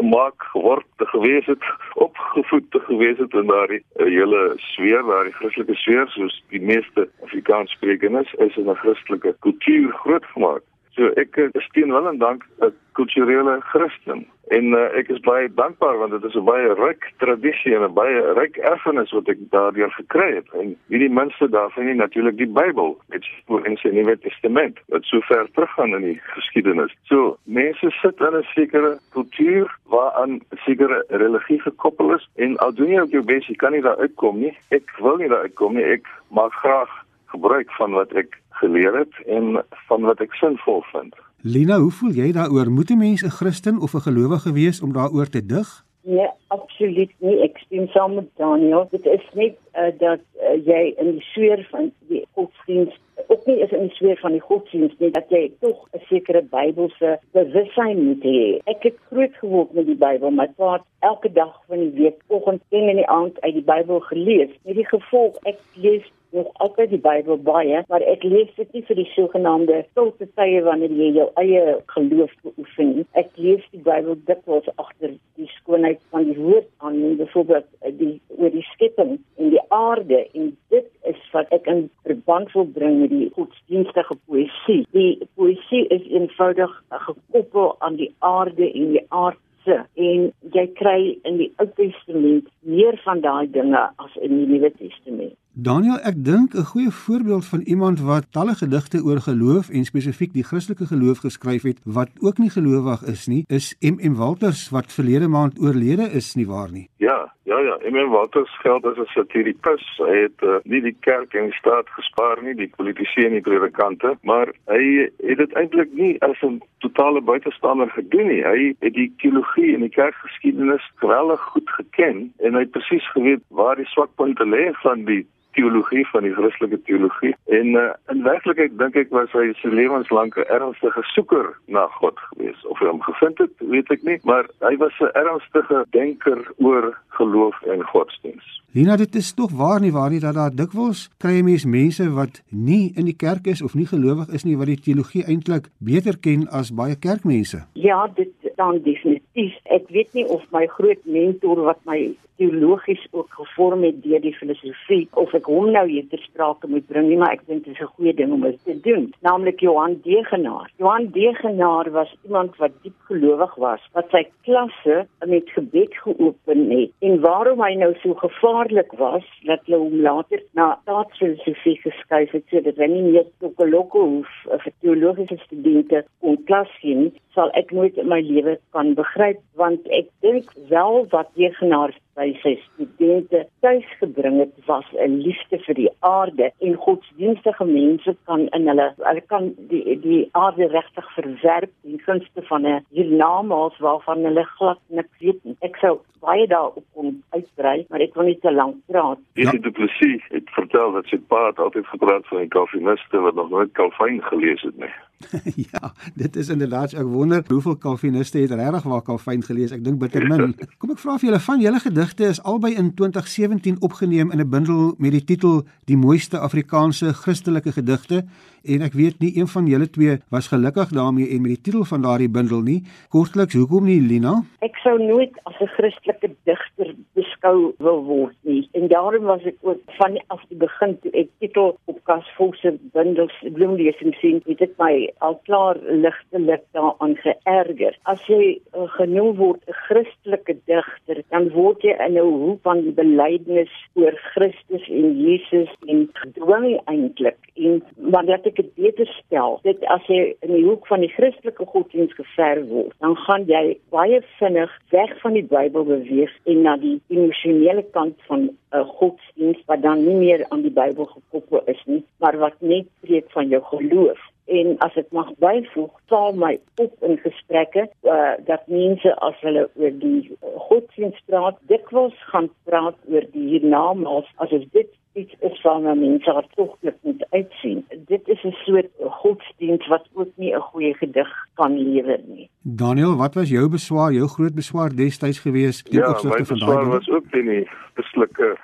gemaak 0.00 0.42
geword 0.52 0.86
te 0.96 1.06
gewees 1.06 1.46
het 1.46 1.64
opgevoed 1.94 2.70
te 2.70 2.80
gewees 2.80 3.18
het 3.18 3.32
in 3.32 3.46
daardie 3.46 3.82
uh, 3.96 4.06
hele 4.06 4.42
sfeer 4.56 5.02
daardie 5.02 5.34
Christelike 5.38 5.74
sfeer 5.74 6.08
soos 6.08 6.36
die 6.54 6.62
meeste 6.72 7.08
Afrikaans 7.26 7.74
sprekendes 7.76 8.32
is 8.46 8.56
in 8.56 8.70
'n 8.70 8.80
Christelike 8.82 9.34
kultuur 9.46 9.92
grootgemaak 10.04 10.62
so 10.96 11.12
ek 11.16 11.36
is 11.36 11.68
teen 11.72 11.92
wil 11.92 12.08
en 12.08 12.18
dank 12.18 12.46
'n 12.60 12.74
kulturele 12.92 13.60
Christen 13.60 14.26
En 14.50 14.72
uh, 14.74 14.88
ek 14.98 15.12
is 15.14 15.20
baie 15.22 15.46
dankbaar 15.54 16.00
want 16.00 16.10
dit 16.10 16.24
is 16.26 16.34
'n 16.34 16.42
baie 16.42 16.72
ryk 16.74 17.04
tradisie 17.22 17.74
en 17.76 17.84
'n 17.86 17.94
baie 17.94 18.18
ryk 18.34 18.56
erfenis 18.56 19.12
wat 19.14 19.28
ek 19.30 19.38
daardeur 19.54 19.90
gekry 19.94 20.34
het. 20.34 20.48
En 20.58 20.74
hierdie 20.90 21.10
minste 21.10 21.48
daarvan 21.48 21.86
is 21.86 21.96
natuurlik 21.96 22.36
die 22.36 22.50
Bybel, 22.50 22.98
is 23.14 23.30
voor 23.46 23.66
in 23.66 23.78
die 23.82 23.92
Nuwe 23.92 24.18
Testament 24.18 24.80
wat 24.88 25.04
so 25.04 25.20
ver 25.20 25.46
teruggaan 25.54 25.94
in 25.94 26.02
die 26.02 26.20
geskiedenis. 26.34 26.96
So 27.02 27.36
mense 27.44 27.90
sit 28.02 28.18
in 28.18 28.34
'n 28.36 28.46
sekere 28.54 28.98
kultuur 29.12 29.70
waaraan 29.86 30.32
'n 30.32 30.58
sekere 30.66 31.04
religie 31.08 31.60
gekoppel 31.60 32.14
is 32.14 32.28
en 32.34 32.56
al 32.56 32.74
doen 32.74 32.90
jy 32.90 33.00
ook 33.00 33.14
jou 33.14 33.22
bes, 33.22 33.46
jy 33.46 33.54
kan 33.54 33.72
nie 33.72 33.82
daar 33.82 34.02
uitkom 34.02 34.40
nie. 34.40 34.56
Ek 34.70 34.90
wil 34.98 35.16
nie 35.16 35.28
daar 35.28 35.46
uitkom 35.46 35.74
nie. 35.74 35.84
Ek 35.84 36.06
maak 36.28 36.52
graag 36.52 36.90
gebruik 37.26 37.70
van 37.70 37.92
wat 37.92 38.12
ek 38.12 38.39
geleer 38.62 38.98
het 39.02 39.14
en 39.26 39.64
van 39.88 40.08
wat 40.08 40.20
ek 40.20 40.34
sinvol 40.38 40.82
vind. 40.92 41.14
Lina, 41.42 41.78
hoe 41.80 41.90
voel 41.90 42.12
jy 42.22 42.32
daaroor? 42.36 42.70
Moet 42.70 42.90
'n 42.90 42.98
mens 42.98 43.22
'n 43.24 43.36
Christen 43.40 43.80
of 43.80 43.94
'n 43.94 44.06
gelowige 44.08 44.52
wees 44.52 44.82
om 44.82 44.92
daaroor 44.92 45.28
te 45.28 45.46
dig? 45.46 45.68
Nee, 46.02 46.28
absoluut 46.46 47.12
nie. 47.18 47.40
Ek 47.44 47.58
stem 47.58 47.86
saam 47.88 48.14
met 48.14 48.28
Daniel. 48.36 48.86
Dit 48.90 49.06
is 49.06 49.26
net 49.32 49.56
uh, 49.76 49.92
dat 49.98 50.20
uh, 50.40 50.56
jy 50.66 50.94
in 50.96 51.10
die 51.16 51.24
sfeer 51.32 51.66
van 51.70 51.92
die 52.08 52.24
godsdienst 52.32 53.00
ook 53.26 53.46
nie 53.46 53.58
is 53.60 53.70
in 53.70 53.82
die 53.86 53.94
sfeer 53.94 54.16
van 54.20 54.32
die 54.32 54.40
godsdienst 54.40 54.98
nie 54.98 55.10
dat 55.10 55.28
jy 55.28 55.52
tog 55.60 55.88
'n 55.92 56.00
sekere 56.08 56.42
Bybelse 56.42 57.18
bewussyn 57.36 58.04
moet 58.06 58.24
hê. 58.24 58.58
Ek 58.64 58.82
het 58.82 58.96
groot 59.10 59.34
geword 59.42 59.72
met 59.72 59.86
die 59.86 60.00
Bybel, 60.06 60.30
my 60.30 60.48
pa 60.56 60.72
het 60.72 60.86
elke 60.98 61.32
dag 61.32 61.60
van 61.68 61.78
die 61.78 61.92
week 62.02 62.18
oggend 62.26 62.62
en 62.68 62.88
in 62.88 62.96
die 62.96 63.08
aand 63.08 63.40
uit 63.40 63.54
die 63.54 63.68
Bybel 63.72 64.00
gelees. 64.00 64.50
Met 64.64 64.74
die 64.74 64.88
gevolg 64.88 65.36
ek 65.42 65.58
lees 65.74 66.08
nog 66.36 66.50
altyd 66.64 66.90
die 66.94 67.00
Bybel 67.02 67.38
baie, 67.46 67.82
maar 67.88 68.04
ek 68.12 68.24
lees 68.26 68.50
dit 68.56 68.72
nie 68.76 68.82
vir 68.88 68.98
die 69.00 69.08
sogenaamde 69.14 69.80
stilte 69.90 70.28
tye 70.38 70.62
wanneer 70.66 70.94
jy 70.94 71.10
jou 71.16 71.26
eie 71.42 71.62
geloof 71.94 72.32
beoefen 72.44 72.94
nie. 72.94 73.06
Ek 73.18 73.30
lees 73.36 73.64
die 73.74 73.82
Bybel 73.86 74.18
dikwels 74.28 74.68
agter 74.76 75.16
die 75.40 75.50
skoonheid 75.56 76.00
van 76.14 76.28
die 76.28 76.38
woord 76.38 76.68
aan, 76.86 77.00
byvoorbeeld 77.20 77.68
eh, 77.80 77.94
die 77.98 78.14
oor 78.38 78.54
die 78.54 78.66
skepping 78.72 79.18
en 79.40 79.52
die 79.56 79.64
aarde 79.74 80.22
en 80.38 80.54
dit 80.74 80.88
is 81.10 81.20
wat 81.34 81.52
ek 81.56 81.68
in 81.70 81.84
verband 82.06 82.52
wil 82.54 82.68
bring 82.78 83.00
met 83.02 83.12
die 83.12 83.28
godsdienstige 83.36 84.16
poësie. 84.26 84.82
Die 84.96 85.12
poësie 85.38 85.86
is 85.94 86.06
eenvoudig 86.08 86.74
gekoppel 87.06 87.76
aan 87.80 88.00
die 88.00 88.12
aarde 88.18 88.66
en 88.70 88.96
die 88.96 89.06
aarde 89.08 89.38
en 89.68 90.30
jy 90.54 90.64
kry 90.78 91.00
in 91.28 91.36
die 91.42 91.50
Ou 91.60 91.68
Testament 91.76 92.48
meer 92.64 92.96
van 93.04 93.20
daai 93.20 93.46
dinge 93.52 93.82
as 94.00 94.16
in 94.16 94.38
die 94.38 94.48
Nuwe 94.48 94.72
Testament. 94.78 95.36
Daniel, 95.62 95.98
ek 96.08 96.16
dink 96.24 96.54
'n 96.54 96.64
goeie 96.72 96.90
voorbeeld 96.90 97.46
van 97.46 97.60
iemand 97.60 98.00
wat 98.00 98.32
talle 98.32 98.54
gedigte 98.54 99.02
oor 99.04 99.20
geloof 99.20 99.68
en 99.68 99.84
spesifiek 99.84 100.32
die 100.32 100.44
Christelike 100.50 100.86
geloof 100.86 101.18
geskryf 101.18 101.62
het 101.62 101.80
wat 101.84 102.10
ook 102.20 102.38
nie 102.38 102.50
gelowig 102.50 103.02
is 103.02 103.26
nie, 103.26 103.44
is 103.48 103.76
MM 103.80 104.14
Walters 104.14 104.70
wat 104.70 104.92
verlede 104.92 105.28
maand 105.28 105.60
oorlede 105.60 106.06
is 106.20 106.34
nie 106.34 106.46
waar 106.46 106.72
nie. 106.72 106.88
Ja, 106.96 107.32
ja, 107.42 107.58
ja, 107.58 107.76
MM 107.90 108.08
Walters 108.08 108.52
geld 108.62 108.86
as 108.86 108.96
'n 108.96 109.04
satirikus. 109.14 109.84
Hy 109.98 110.16
het 110.22 110.42
uh, 110.42 110.54
nie 110.64 110.80
die 110.80 110.96
kerk 111.00 111.34
en 111.34 111.44
die 111.44 111.58
staat 111.58 111.88
gespaar 111.88 112.42
nie, 112.42 112.54
die 112.54 112.72
politici 112.76 113.24
en 113.24 113.32
die 113.32 113.40
predikante, 113.48 114.16
maar 114.22 114.48
hy 114.66 115.10
het 115.26 115.38
dit 115.38 115.52
eintlik 115.52 115.92
nie 115.92 116.20
as 116.22 116.40
'n 116.42 116.62
totale 116.78 117.20
buitestander 117.20 117.90
gedoen 117.90 118.26
nie. 118.26 118.42
Hy 118.44 118.74
het 118.80 118.94
die 118.94 119.12
teologie 119.16 119.74
en 119.74 119.80
die 119.80 119.96
kerkgeskiedenis 120.00 120.92
geweldig 120.94 121.40
goed 121.40 121.70
geken 121.70 122.32
en 122.38 122.54
hy 122.54 122.60
het 122.60 122.70
presies 122.70 123.10
geweet 123.10 123.42
waar 123.48 123.76
die 123.76 123.92
swakpunte 123.92 124.44
lê 124.44 124.72
van 124.72 125.04
die 125.04 125.26
teologie 125.52 126.06
van 126.12 126.22
die 126.22 126.34
Christelike 126.34 126.82
teologie. 126.82 127.34
En 127.46 127.66
uh, 127.66 127.90
in 128.12 128.22
werklikheid 128.22 128.78
dink 128.78 128.96
ek 128.96 129.10
was 129.10 129.32
hy 129.32 129.50
sy 129.60 129.72
lewenslange 129.74 130.46
ernstige 130.46 131.02
soeker 131.14 131.52
na 131.66 131.86
God 131.98 132.18
gewees. 132.30 132.66
Of 132.66 132.78
hy 132.78 132.86
hom 132.86 133.02
gevind 133.02 133.38
het 133.38 133.52
weet 133.58 133.90
ek 133.90 134.02
nie 134.06 134.18
maar 134.28 134.48
hy 134.64 134.76
was 134.76 134.96
'n 135.00 135.12
ernstige 135.18 135.84
denker 135.90 136.40
oor 136.56 136.94
geloof 137.08 137.62
en 137.62 137.84
godsdienst 137.92 138.60
Lina 138.72 138.94
dit 138.96 139.14
is 139.18 139.32
tog 139.34 139.50
waar 139.58 139.80
nie 139.82 139.90
waar 139.90 140.12
nie 140.14 140.20
dat 140.22 140.36
daar 140.38 140.52
dikwels 140.54 141.00
kry 141.18 141.40
mense 141.42 141.66
mense 141.68 142.04
wat 142.14 142.38
nie 142.54 142.92
in 142.94 143.08
die 143.08 143.16
kerk 143.18 143.48
is 143.50 143.62
of 143.66 143.74
nie 143.74 143.86
gelowig 143.92 144.30
is 144.30 144.46
nie 144.46 144.54
wat 144.60 144.70
die 144.70 144.78
teologie 144.84 145.24
eintlik 145.26 145.66
beter 145.82 146.14
ken 146.26 146.46
as 146.54 146.70
baie 146.70 146.94
kerkmense. 146.94 147.64
Ja 147.74 148.06
dit 148.14 148.30
dan 148.60 148.78
definitief. 148.84 149.56
Ek 149.64 149.88
weet 149.90 150.14
nie 150.14 150.26
of 150.28 150.44
my 150.54 150.68
groot 150.70 151.02
mentor 151.08 151.64
wat 151.66 151.80
my 151.88 152.12
teologies 152.40 153.02
ook 153.10 153.28
gevorm 153.36 153.82
het 153.84 153.98
deur 154.04 154.20
die 154.24 154.32
filosofie 154.32 155.02
of 155.22 155.32
ek 155.36 155.48
hom 155.52 155.68
nou 155.74 155.84
hier 155.88 156.06
ter 156.08 156.22
sprake 156.24 156.68
moet 156.72 156.86
bring 156.88 157.08
nie 157.10 157.18
maar 157.20 157.34
ek 157.36 157.42
dink 157.48 157.66
dit 157.66 157.74
is 157.74 157.82
'n 157.84 157.92
goeie 157.96 158.14
ding 158.16 158.32
om 158.32 158.46
dit 158.46 158.58
te 158.64 158.76
doen. 158.86 159.04
Naamlik 159.26 159.60
Johan 159.60 159.98
Degenaar. 160.04 160.70
Johan 160.78 161.10
Degenaar 161.16 161.90
was 161.90 162.14
iemand 162.24 162.56
wat 162.56 162.72
diep 162.82 162.96
gelowig 163.10 163.54
was 163.66 163.82
wat 163.92 164.08
sy 164.10 164.24
klasse 164.46 165.06
met 165.26 165.50
gebed 165.56 165.92
geopen 166.04 166.70
het. 166.70 166.90
En 167.00 167.20
waarom 167.20 167.60
hy 167.60 167.74
nou 167.74 167.92
so 168.02 168.14
gevaarlik 168.60 168.92
was 168.98 169.24
dat 169.46 169.60
hulle 169.64 169.78
hom 169.78 170.00
later 170.00 170.42
na 170.52 170.78
staatsfilosofie 170.82 171.78
geskuif 171.80 172.30
het 172.34 172.44
sodat 172.52 172.76
hy 172.76 172.88
nie 172.92 173.02
meer 173.06 173.26
teoloog 173.40 173.92
hoef 173.96 174.32
vir 174.64 174.72
teologiese 174.84 175.38
studente 175.44 176.02
kon 176.20 176.36
klas 176.44 176.68
gee 176.82 177.08
sal 177.34 177.50
ek 177.60 177.72
nooit 177.72 177.96
in 177.96 178.08
my 178.08 178.20
lewe 178.20 178.58
kan 178.76 178.92
begryp 178.98 179.40
want 179.56 179.86
ek 180.00 180.10
dink 180.20 180.52
wel 180.68 181.06
wat 181.14 181.32
Degenaar 181.40 181.94
by 182.20 182.28
sy 182.42 182.54
studente 182.66 183.46
tuisgebring 183.64 184.38
het 184.42 184.54
was 184.66 184.84
'n 185.06 185.20
liefde 185.26 185.58
vir 185.66 185.74
die 185.74 185.92
aarde 186.00 186.52
en 186.66 186.74
godsdienstige 186.86 187.64
mense 187.64 188.16
kan 188.28 188.48
in 188.56 188.68
hulle 188.68 188.88
hulle 189.08 189.24
kan 189.32 189.54
die 189.72 189.96
die 190.00 190.28
aarde 190.32 190.68
regtig 190.76 191.06
verwerp 191.16 191.72
in 191.84 192.00
gunste 192.06 192.42
van 192.50 192.66
'n 192.66 192.84
hiernamaals 192.90 193.78
waarvan 193.78 194.24
hulle 194.28 194.44
glad 194.44 194.80
niks 194.88 195.18
weet 195.18 195.44
nie. 195.44 195.56
Ek 195.60 195.76
sou 195.76 196.00
baie 196.20 196.46
daarop 196.46 196.84
kon 196.94 197.22
uitbrei, 197.30 197.86
maar 197.88 198.00
ek 198.00 198.14
wil 198.14 198.24
nie 198.24 198.38
te 198.38 198.52
lank 198.52 198.76
praat. 198.86 199.18
Dis 199.34 199.50
die 199.50 199.60
duplisie. 199.60 200.22
Ek 200.30 200.48
vertel 200.58 200.92
dat 200.92 201.06
sy 201.06 201.18
pa 201.32 201.52
altyd 201.56 201.86
gepraat 201.86 202.26
van 202.26 202.38
die 202.38 202.48
Calviniste 202.48 203.20
wat 203.20 203.34
nog 203.34 203.50
nooit 203.50 203.72
Calvin 203.72 204.22
gelees 204.22 204.62
het 204.62 204.76
nie. 204.76 204.92
ja, 205.72 205.92
dit 206.14 206.36
is 206.36 206.48
inderdaad 206.48 206.94
ek 206.96 207.08
wonder 207.08 207.44
hoeveel 207.48 207.76
Calviniste 207.78 208.38
het 208.38 208.52
regtig 208.56 208.86
waar 208.88 209.02
Calvin 209.04 209.42
gelees. 209.44 209.72
Ek 209.74 209.82
dink 209.84 210.00
bitter 210.00 210.24
min. 210.28 210.54
Kom 210.80 210.94
ek 210.94 211.02
vra 211.02 211.16
vir 211.20 211.30
julle 211.30 211.42
van 211.44 211.64
julle 211.64 211.82
gedigte 211.84 212.30
is 212.30 212.40
albei 212.48 212.72
in 212.80 212.92
2017 212.98 213.80
opgeneem 213.86 214.32
in 214.32 214.40
'n 214.40 214.50
bundel 214.50 214.94
met 214.98 215.12
die 215.12 215.24
titel 215.24 215.62
Die 215.86 215.96
mooiste 215.96 216.38
Afrikaanse 216.38 217.12
Christelike 217.12 217.72
gedigte 217.72 218.24
en 218.64 218.82
ek 218.82 218.92
weet 218.92 219.20
nie 219.20 219.32
een 219.36 219.48
van 219.48 219.66
julle 219.66 219.88
twee 219.90 220.18
was 220.30 220.48
gelukkig 220.48 220.92
daarmee 220.92 221.28
en 221.28 221.42
met 221.42 221.56
die 221.56 221.62
titel 221.68 221.84
van 221.84 222.02
daardie 222.02 222.28
bundel 222.28 222.60
nie. 222.60 222.82
Kortliks, 223.08 223.54
hoekom 223.54 223.84
nie 223.84 224.00
Lina? 224.00 224.42
Ek 224.60 224.76
sou 224.84 224.96
nooit 224.98 225.32
as 225.44 225.56
'n 225.60 225.68
Christelike 225.76 226.34
digter 226.44 226.94
beskou 227.14 227.72
wil 227.78 228.04
word 228.04 228.36
nie. 228.42 228.68
En 228.72 228.88
daarom 228.88 229.24
was 229.24 229.44
ek 229.44 229.56
ook 229.60 229.80
van 229.98 230.18
af 230.28 230.42
die 230.48 230.56
begin 230.56 230.98
toe 231.00 231.12
ek 231.12 231.28
titel 231.38 231.78
op 231.84 231.98
Kas 232.04 232.26
Vos 232.36 232.60
se 232.60 232.78
bundels 232.92 233.36
bloemlesing 233.52 234.14
sien, 234.20 234.42
het 234.46 234.58
dit 234.58 234.78
my 234.78 235.09
al 235.18 235.40
klaar 235.44 235.76
ligtelik 235.82 236.62
daaraan 236.72 237.16
geërger. 237.16 237.98
As 238.02 238.22
jy 238.30 238.60
uh, 238.74 238.86
genoem 238.96 239.36
word 239.36 239.60
'n 239.66 239.76
Christelike 239.86 240.56
digter, 240.70 241.22
dan 241.30 241.50
word 241.54 241.82
jy 241.82 241.94
in 242.06 242.18
'n 242.18 242.24
hoek 242.24 242.62
van 242.62 242.82
die 242.86 242.92
belydenis 242.92 243.74
oor 243.94 244.14
Christus 244.32 244.88
en 244.88 245.16
Jesus 245.16 245.70
en 245.86 246.08
gedwing 246.12 246.80
eintlik. 246.84 247.38
En 247.54 247.82
maar 248.10 248.26
dat 248.26 248.46
ek 248.46 248.56
dit 248.56 248.74
beter 248.74 249.06
stel, 249.06 249.60
dit 249.62 249.84
as 249.84 250.06
jy 250.06 250.34
in 250.40 250.54
die 250.54 250.64
hoek 250.64 250.86
van 250.86 251.00
die 251.00 251.12
Christelike 251.12 251.66
godsdienst 251.66 252.14
gever 252.14 252.64
word, 252.68 252.94
dan 252.98 253.16
gaan 253.26 253.44
jy 253.46 253.78
baie 253.90 254.22
vinnig 254.38 254.72
weg 254.90 255.12
van 255.20 255.32
die 255.32 255.46
Bybel 255.46 255.84
beweeg 255.84 256.32
en 256.44 256.62
na 256.62 256.76
die 256.76 257.00
emosionele 257.08 257.84
kant 257.92 258.16
van 258.28 258.48
'n 258.48 258.56
uh, 258.72 258.86
godsdienst 258.98 259.64
wat 259.66 259.82
dan 259.82 260.04
nie 260.04 260.14
meer 260.14 260.46
aan 260.48 260.62
die 260.62 260.76
Bybel 260.82 261.06
gekoppel 261.06 261.62
is 261.66 261.82
nie, 261.86 262.04
maar 262.18 262.38
wat 262.38 262.60
net 262.60 262.86
preek 263.00 263.30
van 263.30 263.48
jou 263.48 263.62
geloof 263.72 264.20
en 264.50 264.76
as 264.86 264.96
ek 264.98 265.10
mag 265.14 265.30
byvoeg, 265.42 265.90
val 266.10 266.32
my 266.34 266.54
op 266.82 267.06
in 267.06 267.18
gesprekke 267.22 267.86
uh, 267.86 268.34
dat 268.46 268.66
mense 268.66 269.12
as 269.26 269.36
hulle 269.46 269.66
oor 269.78 269.92
die 270.02 270.22
uh, 270.30 270.54
godsdienst 270.68 271.22
praat, 271.30 271.58
dikwels 271.72 272.16
gaan 272.32 272.50
praat 272.68 272.98
oor 273.10 273.26
die 273.34 273.46
hiernamaals 273.54 274.30
asof 274.42 274.66
dit 274.74 274.90
iets 275.18 275.34
is 275.40 275.60
van 275.60 275.86
'n 275.86 275.98
mens 275.98 276.24
hartoglik 276.24 276.96
moet 277.02 277.26
uitsien. 277.30 277.84
Dit 278.06 278.28
is 278.28 278.42
'n 278.42 278.54
soort 278.64 278.90
godsdienst 279.22 279.86
wat 279.86 280.06
ook 280.12 280.32
nie 280.36 280.54
'n 280.54 280.60
goeie 280.60 280.94
gedig 280.94 281.30
kan 281.54 281.78
lewer 281.78 282.20
nie. 282.26 282.48
Daniel, 282.62 283.16
wat 283.16 283.34
was 283.34 283.48
jou 283.48 283.68
beswaar, 283.68 284.12
jou 284.12 284.28
groot 284.28 284.54
beswaar 284.54 284.94
destyds 284.94 285.38
gewees 285.38 285.82
teen 285.82 286.00
ja, 286.00 286.10
opsigte 286.10 286.44
van 286.44 286.58
daai? 286.58 286.70
Ja, 286.70 286.76
my 286.76 286.82
beswaar 286.82 286.98
was 286.98 287.10
ook 287.10 287.30
teen 287.30 287.46
die 287.46 287.68
beslike 287.94 288.58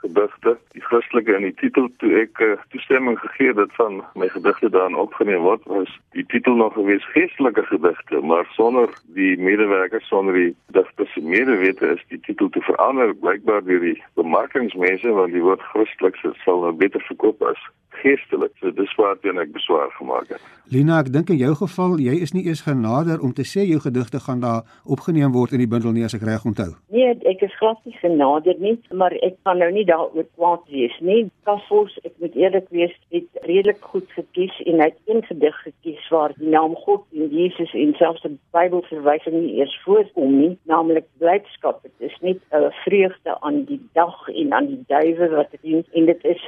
gedigte, 0.00 0.56
die 0.72 0.82
Christelike 0.82 1.34
in 1.36 1.46
die 1.48 1.54
titel 1.60 1.88
toe 2.02 2.12
ek 2.22 2.40
uh, 2.44 2.54
toestemming 2.74 3.18
gegee 3.20 3.52
het 3.58 3.72
van 3.78 4.00
my 4.18 4.28
gedigte 4.32 4.70
daarin 4.72 4.98
opgeneem 4.98 5.44
word, 5.46 5.64
was 5.70 5.92
die 6.16 6.24
titel 6.32 6.56
nog 6.60 6.74
gewees 6.78 7.04
geestelike 7.14 7.64
gedigte, 7.68 8.20
maar 8.20 8.48
sonder 8.56 8.88
die 9.18 9.36
medewerkers, 9.38 10.08
sonder 10.08 10.34
die 10.34 10.54
digters 10.76 11.12
se 11.14 11.20
medewete 11.20 11.94
is 11.96 12.04
die 12.08 12.20
titel 12.26 12.48
te 12.50 12.62
verander 12.68 13.14
blykbaar 13.24 13.64
deur 13.64 13.84
die 13.84 13.98
bemarkingsmense 14.20 15.12
want 15.18 15.36
die 15.36 15.44
woord 15.44 15.62
Christelik 15.72 16.16
sal 16.44 16.64
nou 16.64 16.72
beter 16.72 17.04
verkoop 17.08 17.42
as 17.52 17.60
geestelik. 18.02 18.52
So 18.60 18.70
dis 18.70 18.94
waar 18.96 19.18
teen 19.20 19.38
ek 19.38 19.52
beswaar 19.52 19.90
gemaak 19.98 20.28
het. 20.28 20.40
Lina, 20.70 21.00
ek 21.02 21.08
dink 21.10 21.32
in 21.34 21.40
jou 21.40 21.50
geval, 21.58 21.96
jy 21.98 22.12
is 22.22 22.30
nie 22.30 22.44
eers 22.46 22.62
genader 22.62 23.18
om 23.26 23.32
te 23.34 23.42
sê 23.42 23.64
jou 23.66 23.80
gedigte 23.82 24.20
gaan 24.22 24.42
daar 24.44 24.60
opgeneem 24.86 25.32
word 25.34 25.56
in 25.56 25.64
die 25.64 25.70
bundel 25.70 25.90
nie 25.96 26.04
as 26.06 26.14
ek 26.14 26.22
reg 26.28 26.44
onthou. 26.46 26.68
Nee, 26.94 27.16
ek 27.26 27.42
is 27.42 27.56
glad 27.58 27.80
nie 27.88 27.96
genader 27.98 28.54
nie, 28.62 28.76
maar 28.94 29.16
ek 29.26 29.34
kan 29.48 29.58
nou 29.58 29.70
nie 29.74 29.82
daaroor 29.88 30.28
kwaad 30.38 30.62
wees 30.70 30.94
nie. 31.02 31.24
Kaffels, 31.48 31.96
ek 32.06 32.14
moet 32.22 32.38
eerlik 32.38 32.68
wees, 32.70 32.94
het 33.10 33.42
redelik 33.48 33.82
goed 33.92 34.06
gekies 34.14 34.60
en 34.66 34.78
hy 34.84 34.88
het 34.92 35.10
een 35.10 35.24
gedig 35.26 35.58
gekies 35.64 36.06
waar 36.14 36.36
die 36.38 36.52
naam 36.54 36.78
God 36.84 37.02
en 37.18 37.34
Jesus 37.34 37.74
en 37.74 37.96
selfs 37.98 38.22
die 38.28 38.38
Bybelverwysing 38.54 39.40
nie 39.40 39.58
eers 39.58 39.74
voorkom 39.82 40.38
nie, 40.38 40.52
naamlik 40.70 41.10
blydskap. 41.18 41.82
Dit 41.82 42.10
is 42.12 42.16
net 42.22 42.38
'n 42.54 42.70
vreugde 42.84 43.34
aan 43.40 43.64
die 43.64 43.82
dag 43.98 44.28
en 44.28 44.54
aan 44.54 44.70
die 44.70 44.84
duiwe 44.86 45.34
wat 45.34 45.50
dit 45.50 45.62
dien 45.62 45.84
en 45.98 46.06
dit 46.06 46.24
is 46.24 46.42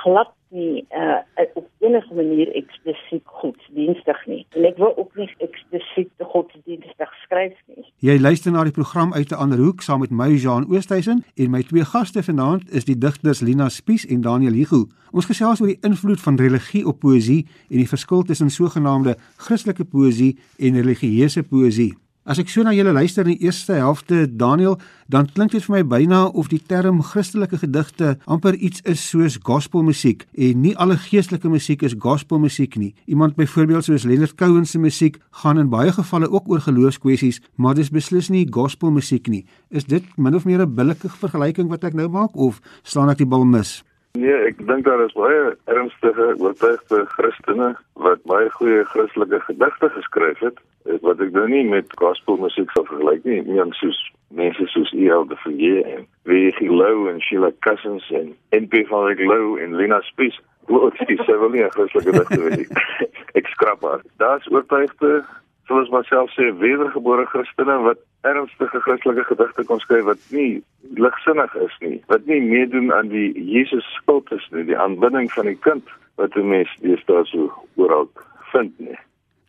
glad 0.00 0.32
nie 0.50 0.86
uh, 0.90 1.20
op 1.54 1.66
enige 1.78 2.14
manier 2.14 2.52
eksplisiet 2.54 3.22
godsdienstig 3.24 4.26
nie. 4.26 4.46
En 4.56 4.64
ek 4.64 4.76
wil 4.76 4.96
ook 4.96 5.14
nie 5.16 5.28
eksplisiet 5.44 6.10
godsdienstig 6.32 7.12
skryf 7.24 7.56
nie. 7.66 7.84
Jy 8.04 8.18
luister 8.20 8.52
na 8.52 8.64
die 8.64 8.74
program 8.74 9.14
uit 9.14 9.30
'n 9.30 9.40
ander 9.44 9.58
hoek 9.58 9.82
saam 9.82 10.00
met 10.00 10.10
my 10.10 10.30
Jean 10.34 10.66
Oosthuizen 10.70 11.24
en 11.34 11.50
my 11.50 11.62
twee 11.62 11.84
gaste 11.84 12.22
vanaand 12.22 12.72
is 12.72 12.84
die 12.84 12.98
digters 12.98 13.40
Lina 13.40 13.68
Spies 13.68 14.06
en 14.06 14.20
Daniel 14.20 14.52
Hugo. 14.52 14.86
Ons 15.10 15.26
gesels 15.26 15.60
oor 15.60 15.72
die 15.72 15.80
invloed 15.80 16.20
van 16.20 16.36
religie 16.36 16.86
op 16.86 16.98
poësie 16.98 17.46
en 17.70 17.76
die 17.76 17.88
verskil 17.88 18.22
tussen 18.22 18.50
sogenaamde 18.50 19.16
Christelike 19.36 19.84
poësie 19.84 20.38
en 20.58 20.74
religieuse 20.74 21.42
poësie. 21.42 22.07
As 22.28 22.36
ek 22.36 22.50
so 22.52 22.60
na 22.60 22.74
julle 22.76 22.92
luister 22.92 23.24
in 23.24 23.38
die 23.38 23.46
eerste 23.46 23.78
helfte 23.80 24.26
Daniel, 24.28 24.74
dan 25.08 25.30
klink 25.32 25.54
dit 25.54 25.64
vir 25.64 25.78
my 25.78 25.80
byna 25.88 26.18
of 26.36 26.50
die 26.52 26.60
term 26.60 26.98
Christelike 27.00 27.56
gedigte 27.62 28.18
amper 28.28 28.52
iets 28.52 28.82
is 28.84 29.00
soos 29.00 29.38
gospelmusiek 29.48 30.26
en 30.36 30.60
nie 30.60 30.74
alle 30.76 30.98
geestelike 31.06 31.48
musiek 31.48 31.86
is 31.88 31.96
gospelmusiek 31.96 32.76
nie. 32.76 32.90
Iemand 33.08 33.38
byvoorbeeld 33.40 33.88
soos 33.88 34.04
Leonard 34.04 34.36
Cohen 34.36 34.68
se 34.68 34.76
musiek 34.76 35.16
gaan 35.40 35.64
in 35.64 35.72
baie 35.72 35.88
gevalle 35.96 36.28
ook 36.28 36.52
oor 36.52 36.60
geloofskwessies, 36.68 37.40
maar 37.56 37.80
dis 37.80 37.88
beslis 37.88 38.28
nie 38.28 38.44
gospelmusiek 38.44 39.32
nie. 39.32 39.46
Is 39.72 39.88
dit 39.88 40.04
min 40.20 40.36
of 40.36 40.44
meer 40.44 40.60
'n 40.60 40.74
billike 40.74 41.08
vergelyking 41.08 41.72
wat 41.72 41.84
ek 41.84 41.94
nou 41.94 42.08
maak 42.08 42.36
of 42.36 42.60
slaan 42.82 43.08
ek 43.08 43.24
die 43.24 43.32
bal 43.32 43.48
mis? 43.48 43.82
Nee, 44.18 44.38
ek 44.48 44.58
dink 44.66 44.86
daar 44.86 45.04
is 45.04 45.14
baie 45.14 45.52
ernstige 45.70 46.32
oortuigde 46.42 47.04
Christene 47.12 47.68
wat 48.02 48.22
baie 48.26 48.48
goeie 48.56 48.82
Christelike 48.90 49.38
gedigte 49.46 49.90
geskryf 49.94 50.40
het 50.42 50.58
wat 51.04 51.20
ek 51.22 51.30
nou 51.36 51.44
nie 51.50 51.62
met 51.68 51.92
gospel 52.00 52.40
musiek 52.42 52.70
sou 52.74 52.82
vergelyk 52.88 53.26
nie, 53.28 53.40
nie 53.46 53.66
soos 53.78 54.00
mense 54.34 54.66
soos 54.72 54.90
E.L. 54.96 55.26
de 55.30 55.36
Villiers 55.44 55.86
en 55.92 56.06
Wiggy 56.30 56.66
Low 56.66 57.06
en 57.12 57.20
Sheila 57.22 57.52
Cousins 57.66 58.08
en 58.10 58.32
N.P. 58.56 58.86
van 58.88 59.06
Wyk 59.06 59.22
Low 59.22 59.58
en 59.62 59.76
Lena 59.78 60.00
Spies. 60.08 60.40
Wat 60.68 60.98
is 60.98 61.06
die 61.12 61.20
sewe 61.24 61.48
nie 61.52 61.68
Christelike 61.76 62.12
gedigte 62.12 62.40
weet 62.42 62.64
ek. 62.66 63.06
ek 63.40 63.52
skrap 63.54 63.84
maar. 63.84 64.02
Daar's 64.20 64.48
oortuigde 64.50 65.22
soos 65.68 65.90
myself 65.92 66.30
sê 66.34 66.50
wedergebore 66.60 67.26
Christene 67.32 67.76
wat 67.84 68.00
ernstige 68.26 68.80
Christelike 68.84 69.24
gedigte 69.28 69.64
kon 69.68 69.80
skryf 69.80 70.06
wat 70.08 70.22
nie 70.34 70.62
ligsinnig 70.96 71.54
is 71.64 71.74
nie, 71.84 71.98
wat 72.12 72.26
nie 72.26 72.40
meedoen 72.42 72.92
aan 72.92 73.12
die 73.12 73.30
Jesus 73.36 73.86
skuld 73.98 74.32
is 74.34 74.46
nie, 74.54 74.64
die 74.70 74.78
aanbidding 74.78 75.30
van 75.36 75.50
die 75.50 75.58
kind 75.68 75.84
wat 76.18 76.36
'n 76.36 76.48
mens 76.48 76.72
deesdae 76.82 77.24
so 77.30 77.52
oral 77.76 78.08
vind 78.52 78.72
nie. 78.80 78.98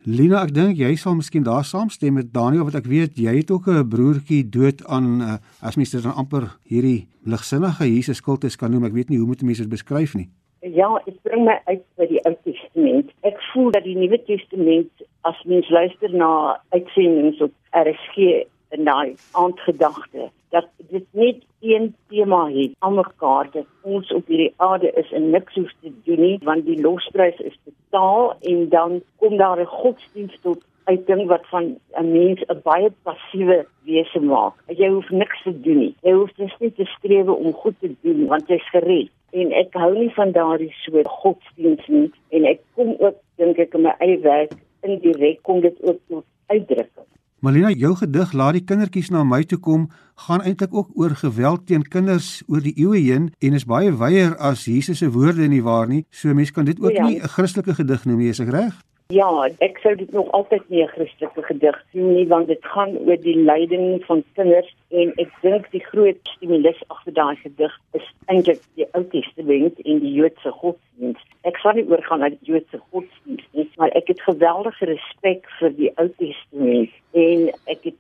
Lina, 0.08 0.44
ek 0.44 0.54
dink 0.54 0.78
jy 0.78 0.96
sal 0.96 1.16
miskien 1.16 1.44
daar 1.44 1.66
saamstem 1.68 2.14
met 2.14 2.34
Daniel 2.34 2.64
wat 2.64 2.76
ek 2.76 2.88
weet 2.88 3.18
jy 3.20 3.36
het 3.36 3.52
ook 3.52 3.68
'n 3.68 3.90
broertjie 3.90 4.50
dood 4.50 4.86
aan 4.88 5.22
uh, 5.22 5.38
as 5.62 5.76
mens 5.76 5.92
dit 5.92 6.04
dan 6.04 6.16
amper 6.16 6.48
hierdie 6.64 7.08
ligsinnige 7.26 7.84
Jesus 7.84 8.18
skuld 8.18 8.44
is 8.44 8.56
kan 8.56 8.72
noem. 8.72 8.86
Ek 8.86 8.94
weet 8.94 9.10
nie 9.10 9.18
hoe 9.18 9.28
moet 9.28 9.42
mense 9.42 9.62
dit 9.62 9.70
beskryf 9.70 10.16
nie. 10.16 10.30
Ja, 10.62 10.90
ek 11.08 11.16
bring 11.24 11.46
my 11.48 11.56
uit 11.70 11.84
by 11.96 12.06
die 12.10 12.20
Ou 12.28 12.34
Testament. 12.44 13.12
Ek 13.24 13.38
voel 13.52 13.72
dat 13.72 13.86
die 13.88 13.96
Nuwe 13.96 14.20
Testament 14.28 15.06
as 15.28 15.40
mens 15.48 15.70
luister 15.72 16.12
na 16.12 16.60
uitsendings 16.76 17.40
op 17.46 17.54
RSG 17.72 18.44
en 18.76 18.84
daai 18.84 19.16
aandgedagte 19.40 20.28
dat 20.50 20.68
dit 20.90 21.06
net 21.12 21.44
een 21.62 21.96
tema 22.10 22.48
het 22.52 22.76
almekaar 22.80 23.50
dat 23.52 23.66
ons 23.82 24.12
op 24.14 24.28
hierdie 24.28 24.54
aarde 24.58 24.92
is 24.92 25.12
en 25.12 25.30
niks 25.30 25.56
hoef 25.56 25.72
te 25.82 25.92
doen 26.04 26.20
nie 26.20 26.40
want 26.44 26.66
die 26.66 26.82
losprys 26.82 27.40
is 27.40 27.58
betaal 27.64 28.34
en 28.42 28.70
dan 28.70 29.02
kom 29.16 29.38
daar 29.38 29.60
'n 29.60 29.66
godsdienst 29.66 30.42
tot 30.42 30.64
uitding 30.92 31.28
wat 31.28 31.46
van 31.54 31.66
'n 32.02 32.12
mens 32.12 32.40
'n 32.46 32.62
baie 32.64 32.90
passiewe 33.08 33.66
wese 33.86 34.20
maak. 34.20 34.54
Jy 34.68 34.90
hoef 34.90 35.10
niks 35.10 35.44
te 35.44 35.54
doen 35.62 35.78
nie. 35.78 35.96
Jy 36.02 36.14
hoef 36.14 36.32
dus 36.34 36.56
net 36.60 36.76
te 36.76 36.86
streef 36.86 37.28
om 37.28 37.54
goed 37.54 37.76
te 37.80 37.96
doen 38.02 38.26
want 38.28 38.48
jy's 38.48 38.70
gered. 38.70 39.10
En 39.32 39.52
ek 39.52 39.74
hou 39.74 39.94
nie 39.98 40.14
van 40.14 40.32
daardie 40.32 40.74
soort 40.84 41.08
godsdienst 41.08 41.88
nie 41.88 42.12
en 42.30 42.46
ek 42.46 42.60
kom 42.76 42.96
ook 43.00 43.16
dink 43.36 43.58
ek 43.58 43.74
in 43.74 43.82
my 43.82 43.94
eie 44.00 44.20
werk 44.20 44.54
indirek 44.82 45.42
kom 45.42 45.62
dit 45.62 45.78
ook 45.84 46.00
tot 46.08 46.26
uitdrukking. 46.48 47.08
Malina, 47.40 47.70
jou 47.72 47.94
gedig 47.96 48.34
laat 48.36 48.58
die 48.58 48.64
kindertjies 48.68 49.10
na 49.16 49.22
my 49.24 49.44
toe 49.48 49.60
kom, 49.64 49.86
gaan 50.28 50.42
eintlik 50.44 50.74
ook 50.76 50.90
oor 51.00 51.14
geweld 51.16 51.62
teen 51.68 51.86
kinders 51.88 52.42
oor 52.52 52.60
die 52.60 52.74
eeue 52.76 53.00
heen 53.00 53.30
en 53.40 53.56
is 53.56 53.64
baie 53.64 53.94
wyeer 53.96 54.36
as 54.44 54.66
Jesus 54.68 55.00
se 55.00 55.08
woorde 55.16 55.48
nie 55.48 55.64
waar 55.64 55.88
nie. 55.88 56.04
So 56.12 56.34
mense 56.36 56.52
kan 56.52 56.68
dit 56.68 56.82
ook 56.84 56.92
ja. 56.92 57.08
nie 57.08 57.20
'n 57.22 57.32
Christelike 57.36 57.74
gedig 57.80 58.06
noem 58.06 58.20
nie, 58.20 58.30
is 58.30 58.44
ek 58.44 58.52
reg? 58.52 58.76
Ja, 59.10 59.26
ek 59.66 59.80
sou 59.82 59.96
dit 59.98 60.12
nog 60.14 60.28
altyd 60.38 60.68
nie 60.70 60.84
'n 60.84 60.88
Christelike 60.88 61.42
gedig 61.44 61.78
sien 61.92 62.14
nie 62.14 62.28
want 62.28 62.48
dit 62.48 62.66
gaan 62.74 62.92
oor 62.98 63.18
die 63.18 63.38
lyding 63.38 64.06
van 64.06 64.24
kinders 64.36 64.70
en 64.90 65.14
ek 65.24 65.32
dink 65.42 65.72
die 65.72 65.82
groot 65.86 66.20
stimulus 66.34 66.84
agter 66.88 67.14
daai 67.14 67.36
gedig 67.36 67.74
is 67.98 68.06
eintlik 68.28 68.62
die 68.76 68.86
Ou 68.94 69.04
Testament 69.14 69.82
en 69.82 70.00
die 70.00 70.14
Joodse 70.14 70.52
godsdienst. 70.52 71.26
Ek 71.42 71.58
sal 71.58 71.74
nie 71.74 71.88
oorgaan 71.90 72.20
na 72.20 72.30
die 72.30 72.52
Joodse 72.52 72.78
godsdienst 72.92 73.50
nie, 73.58 73.66
maar 73.78 73.90
ek 73.98 74.14
het 74.14 74.22
geweldige 74.22 74.86
respek 74.86 75.50
vir 75.58 75.74
die 75.82 75.92
Ou 75.98 76.08
Testament 76.22 76.94
en 77.26 77.50
ek 77.66 77.90
het 77.90 77.98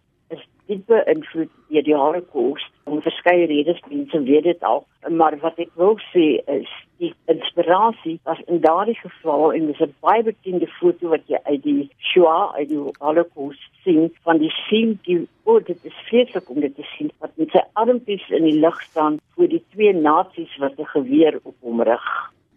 diep 0.69 0.85
beïnvloed 0.91 1.49
deur 1.73 1.85
die 1.87 1.97
Holocaust 1.97 2.69
om 2.89 3.01
verskeie 3.05 3.47
redes 3.49 3.81
mense 3.89 4.21
weet 4.27 4.47
dit 4.47 4.63
al. 4.69 4.85
Maar 5.09 5.37
wat 5.43 5.59
ek 5.63 5.73
wil 5.81 5.97
sê 6.11 6.27
is 6.59 6.71
die 7.01 7.11
inspirasie 7.31 8.17
was 8.27 8.39
in 8.47 8.61
daardie 8.65 8.97
geval 8.99 9.53
en 9.53 9.67
dis 9.71 9.81
'n 9.81 9.93
baie 10.05 10.23
bekende 10.23 10.67
foto 10.79 11.09
wat 11.15 11.27
jy 11.27 11.39
uit 11.43 11.63
die 11.63 11.89
Shoah 12.11 12.55
uit 12.55 12.69
die 12.69 12.81
Holocaust 12.99 13.69
sien 13.83 14.09
van 14.23 14.37
die 14.37 14.53
sien 14.67 14.99
die 15.07 15.27
oh 15.43 15.59
dit 15.63 15.85
is 15.85 16.01
vreeslik 16.09 16.49
om 16.49 16.59
dit 16.59 16.75
te 16.75 16.87
sien 16.95 17.11
wat 17.19 17.31
met 17.35 17.49
sy 17.51 17.63
armpies 17.73 18.25
in 18.29 18.43
die 18.43 18.59
lug 18.59 18.81
staan 18.81 19.19
voor 19.35 19.47
die 19.47 19.63
twee 19.73 19.93
nasies 19.93 20.57
wat 20.57 20.79
'n 20.79 20.91
geweer 20.95 21.39
op 21.43 21.55
hom 21.61 21.81
rig 21.81 22.09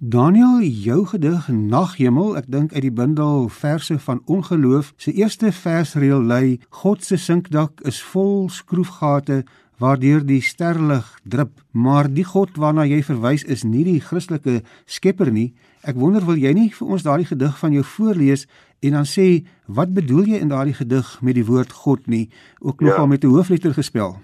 Daniel, 0.04 0.58
jou 0.66 1.04
gedig 1.06 1.44
Naghemel, 1.48 2.32
ek 2.34 2.48
dink 2.50 2.72
uit 2.74 2.82
die 2.82 2.90
bundel 2.90 3.44
verse 3.54 3.94
van 4.02 4.18
ongeloof, 4.26 4.88
se 4.98 5.12
eerste 5.14 5.52
versreël 5.54 6.24
lui: 6.26 6.56
God 6.82 7.04
se 7.06 7.14
sinkdak 7.14 7.78
is 7.86 8.00
vol 8.02 8.48
skroefgate 8.50 9.44
waardeur 9.78 10.24
die 10.26 10.40
sterlig 10.42 11.06
drup, 11.22 11.52
maar 11.70 12.10
die 12.10 12.24
God 12.26 12.58
waarna 12.58 12.82
jy 12.90 12.98
verwys 13.06 13.46
is 13.46 13.62
nie 13.62 13.84
die 13.86 14.00
Christelike 14.02 14.64
skepper 14.90 15.30
nie. 15.30 15.52
Ek 15.86 15.94
wonder 15.94 16.26
wil 16.26 16.42
jy 16.42 16.50
nie 16.50 16.72
vir 16.74 16.90
ons 16.98 17.06
daardie 17.06 17.30
gedig 17.30 17.54
van 17.62 17.78
jou 17.78 17.86
voorlees 17.92 18.48
en 18.82 18.98
dan 18.98 19.06
sê 19.06 19.28
wat 19.70 19.94
bedoel 19.94 20.34
jy 20.34 20.42
in 20.42 20.50
daardie 20.50 20.74
gedig 20.82 21.14
met 21.22 21.38
die 21.38 21.46
woord 21.46 21.70
God 21.84 22.10
nie, 22.10 22.26
ook 22.58 22.82
nogal 22.82 23.06
ja. 23.06 23.12
met 23.14 23.22
'n 23.22 23.30
hoofletter 23.38 23.78
gespel? 23.78 24.18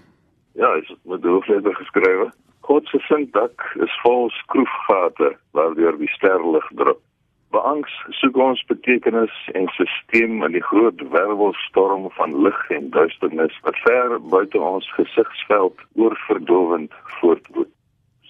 Ja, 0.59 0.75
is 0.75 0.91
met 1.07 1.23
'n 1.23 1.27
hoofletter 1.39 1.75
geskrywe. 1.75 2.33
God 2.69 2.85
se 2.87 2.99
sinkdak 3.07 3.63
is 3.81 3.93
vol 4.03 4.27
skroefgate 4.29 5.31
waardeur 5.57 5.95
die 5.97 6.09
sterlig 6.13 6.67
drup. 6.77 6.99
Beangs 7.49 7.95
soek 8.19 8.37
ons 8.37 8.61
betekenis 8.69 9.33
en 9.57 9.65
sisteem 9.73 10.43
in 10.45 10.53
die 10.53 10.61
groot 10.67 11.01
wervelstorm 11.15 12.05
van 12.19 12.37
lig 12.45 12.59
en 12.77 12.91
duisternis 12.93 13.57
wat 13.65 13.81
ver 13.87 14.13
buite 14.35 14.61
ons 14.61 14.91
gesigsveld 14.99 15.81
oorverdowend 15.97 16.93
voortwoed. 17.17 17.73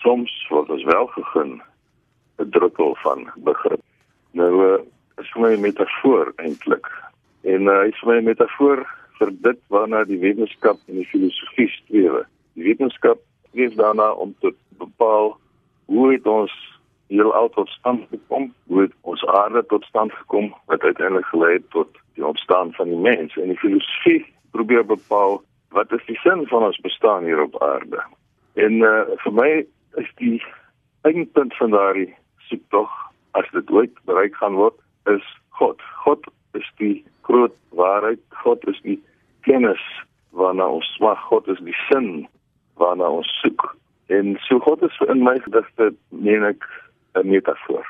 Soms 0.05 0.31
word 0.53 0.72
ons 0.77 0.88
wel 0.88 1.12
gegun 1.19 1.53
'n 2.39 2.50
druppel 2.55 2.96
van 3.03 3.27
begrip. 3.51 3.84
Nou 4.31 4.51
uh, 4.72 4.81
is 5.19 5.31
vir 5.36 5.41
my 5.41 5.53
'n 5.58 5.67
metafoor 5.67 6.31
eintlik. 6.36 6.88
En 7.43 7.67
uh, 7.67 7.88
is 7.91 8.00
vir 8.00 8.13
my 8.13 8.22
'n 8.22 8.31
metafoor 8.31 8.88
vir 9.19 9.31
dit 9.48 9.60
waarna 9.67 10.08
die 10.08 10.24
wetenskap 10.24 10.77
en 10.88 10.96
die 11.03 11.12
filosofie 11.12 11.67
streef. 11.67 12.24
Die 12.55 12.63
wetenskap 12.63 13.19
streef 13.50 13.74
daarna 13.74 14.12
om 14.12 14.36
te 14.39 14.53
bepaal 14.77 15.38
hoe 15.86 16.12
het 16.12 16.27
ons 16.27 16.53
heelal 17.10 17.50
tot 17.50 17.70
stand 17.70 18.06
gekom, 18.10 18.53
hoe 18.68 18.82
het 18.82 18.94
ons 19.01 19.25
aarde 19.25 19.65
tot 19.65 19.84
stand 19.84 20.13
gekom 20.13 20.53
wat 20.65 20.82
uiteindelik 20.82 21.25
gelei 21.25 21.53
het 21.53 21.70
tot 21.70 21.98
die 22.13 22.25
ontstaan 22.25 22.74
van 22.74 22.88
die 22.88 23.01
mens 23.10 23.38
en 23.38 23.50
die 23.50 23.58
filosofie 23.58 24.25
probeer 24.51 24.86
bepaal 24.86 25.41
wat 25.70 25.91
is 25.91 26.06
die 26.06 26.18
sin 26.22 26.46
van 26.48 26.63
ons 26.63 26.79
bestaan 26.86 27.24
hier 27.24 27.41
op 27.41 27.62
aarde. 27.63 28.01
En 28.53 28.82
uh, 28.86 29.06
vir 29.24 29.34
my 29.34 29.50
is 30.01 30.10
die 30.22 30.38
eindpunt 31.08 31.56
van 31.58 31.74
daardie 31.74 32.10
soektog 32.50 32.89
as 33.38 33.50
dit 33.53 33.70
ooit 33.72 33.94
bereik 34.10 34.36
gaan 34.38 34.58
word 34.58 34.77
is 35.10 35.25
God. 35.58 35.82
God 36.06 36.25
is 36.58 36.70
die 36.77 37.06
groot 37.22 37.53
waarheid. 37.70 38.22
God 38.44 38.65
is 38.68 38.79
die 38.86 38.98
kennis 39.46 39.82
waarna 40.29 40.68
ons 40.77 40.89
smag. 40.98 41.22
God 41.29 41.48
is 41.48 41.62
die 41.65 41.77
sin 41.88 42.27
waarna 42.80 43.10
ons 43.12 43.30
soek. 43.44 43.76
En 44.10 44.36
so 44.48 44.60
God 44.66 44.84
is 44.88 44.98
in 45.08 45.24
my 45.24 45.38
gedigte 45.46 45.94
meen 46.10 46.44
ek 46.44 46.66
'n 47.14 47.28
metafoor. 47.28 47.86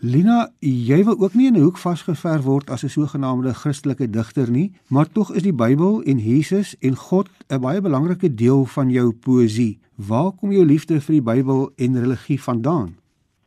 Lina, 0.00 0.52
jy 0.62 1.00
wil 1.04 1.16
ook 1.18 1.34
nie 1.34 1.48
in 1.48 1.56
'n 1.56 1.64
hoek 1.66 1.78
vasgever 1.78 2.42
word 2.42 2.70
as 2.70 2.84
'n 2.84 2.88
sogenaamde 2.88 3.54
Christelike 3.54 4.10
digter 4.10 4.50
nie, 4.50 4.72
maar 4.88 5.10
tog 5.12 5.34
is 5.34 5.42
die 5.42 5.52
Bybel 5.52 6.02
en 6.02 6.18
Jesus 6.18 6.76
en 6.78 6.94
God 6.94 7.28
'n 7.50 7.60
baie 7.60 7.80
belangrike 7.80 8.34
deel 8.34 8.64
van 8.64 8.90
jou 8.90 9.12
poësie. 9.12 9.78
Waar 9.96 10.32
kom 10.32 10.52
jou 10.52 10.64
liefde 10.64 11.00
vir 11.00 11.12
die 11.12 11.22
Bybel 11.22 11.70
en 11.76 12.00
religie 12.00 12.42
vandaan? 12.42 12.96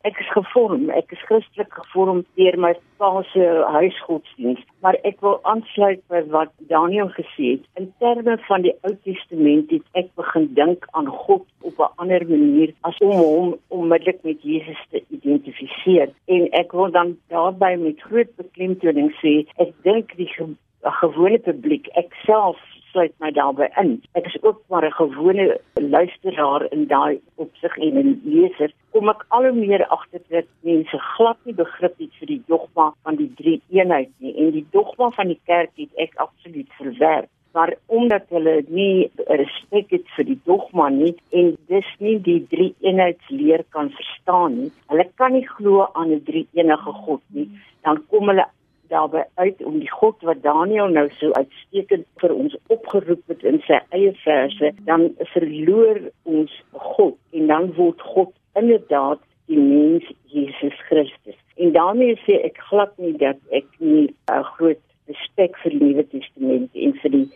Ek 0.08 0.18
is 0.18 0.30
gevorm, 0.34 0.88
ek 0.90 1.12
is 1.14 1.20
Christelik 1.28 1.70
gevorm 1.76 2.22
deur 2.38 2.56
my 2.64 2.72
pa 2.98 3.10
se 3.30 3.44
huisgodsdienst, 3.76 4.66
maar 4.82 4.98
ek 5.08 5.20
wil 5.22 5.38
aansluit 5.48 6.02
by 6.10 6.22
wat 6.34 6.50
Daniel 6.70 7.10
gesê 7.14 7.52
het. 7.52 7.68
In 7.78 7.92
terme 8.02 8.34
van 8.48 8.66
die 8.66 8.74
Ou 8.88 8.94
Testament 9.06 9.70
het 9.74 9.86
ek 9.98 10.10
begin 10.18 10.48
dink 10.58 10.88
aan 10.98 11.06
God 11.06 11.46
op 11.62 11.78
'n 11.78 11.92
ander 12.02 12.26
manier 12.26 12.74
as 12.82 12.98
om 12.98 13.14
hom 13.14 13.54
onmiddellik 13.68 14.22
met 14.22 14.42
Jesus 14.42 14.82
te 14.90 15.02
identifiseer. 15.10 16.10
En 16.26 16.50
ek 16.50 16.72
wil 16.72 16.90
dan 16.90 17.16
daarbey 17.28 17.76
met 17.76 18.02
groot 18.02 18.36
beklemtoning 18.36 19.12
sê, 19.22 19.46
ek 19.56 19.72
dink 19.82 20.16
die 20.16 20.30
ge 20.34 20.50
gewone 20.82 21.38
publiek, 21.38 21.86
ek 21.94 22.10
self 22.26 22.58
sluit 22.92 23.14
my 23.24 23.30
daarbey 23.32 23.68
in. 23.82 23.92
Ek 24.18 24.26
is 24.30 24.38
ook 24.42 24.62
maar 24.68 24.86
'n 24.86 24.98
gewone 25.00 25.60
luisteraar 25.74 26.66
in 26.72 26.86
daai 26.86 27.20
opsig 27.34 27.76
en 27.78 27.98
'n 27.98 28.20
leser. 28.24 28.72
Kom 28.92 29.08
ek 29.08 29.24
al 29.28 29.42
hoe 29.48 29.52
meer 29.52 29.86
agter 29.86 30.20
dat 30.28 30.48
mense 30.60 30.98
glad 30.98 31.38
nie 31.44 31.54
begrip 31.54 31.98
het 31.98 32.14
vir 32.20 32.26
die 32.26 32.42
dogma 32.46 32.92
van 33.02 33.16
die 33.16 33.32
drie 33.34 33.60
eenheid 33.70 34.10
nie 34.18 34.36
en 34.36 34.50
die 34.50 34.66
dogma 34.70 35.10
van 35.10 35.28
die 35.28 35.40
kerk 35.44 35.70
het 35.76 35.92
ek 35.96 36.14
absoluut 36.16 36.68
verwerp 36.78 37.28
maar 37.52 37.74
omdat 37.86 38.22
hulle 38.28 38.64
nie 38.68 39.10
respek 39.26 39.90
het 39.90 40.08
vir 40.16 40.28
die 40.30 40.38
dogma 40.48 40.88
nie 40.88 41.12
en 41.38 41.52
dis 41.68 41.90
nie 41.98 42.16
die 42.28 42.40
drie 42.48 42.70
eenheidsleer 42.80 43.64
kan 43.76 43.90
verstaan 43.96 44.56
nie. 44.60 44.70
Hulle 44.92 45.06
kan 45.20 45.36
nie 45.36 45.46
glo 45.48 45.88
aan 45.92 46.12
'n 46.12 46.24
drie 46.24 46.46
enige 46.52 46.92
God 47.04 47.22
nie. 47.28 47.48
Dan 47.82 48.02
kom 48.08 48.28
hulle 48.28 48.46
daarbey 48.92 49.24
uit 49.40 49.62
om 49.68 49.78
die 49.80 49.90
God 49.90 50.20
wat 50.28 50.42
Daniel 50.44 50.92
nou 50.92 51.08
so 51.18 51.32
uitstekend 51.38 52.06
vir 52.22 52.34
ons 52.36 52.56
opgeroep 52.74 53.32
het 53.32 53.44
in 53.48 53.60
sy 53.66 53.80
eie 53.96 54.12
verse, 54.22 54.72
dan 54.88 55.10
verloor 55.34 56.00
ons 56.28 56.54
God 56.94 57.18
en 57.32 57.52
dan 57.52 57.72
word 57.80 58.02
God 58.14 58.32
inderdaad 58.60 59.20
die 59.50 59.58
mens 59.58 60.06
Jesus 60.32 60.76
Christus. 60.88 61.38
En 61.56 61.72
daarmee 61.76 62.16
sê 62.24 62.38
ek 62.46 62.60
glad 62.70 62.92
nie 63.02 63.14
dat 63.20 63.38
ek 63.50 63.68
nie 63.78 64.08
'n 64.08 64.14
uh, 64.32 64.44
groot 64.56 64.80
respek 65.10 65.56
vir 65.62 65.70
die 65.74 65.84
Nuwe 65.84 66.04
Testament 66.08 66.70
en 66.74 66.92
vir 67.02 67.10
die 67.10 67.28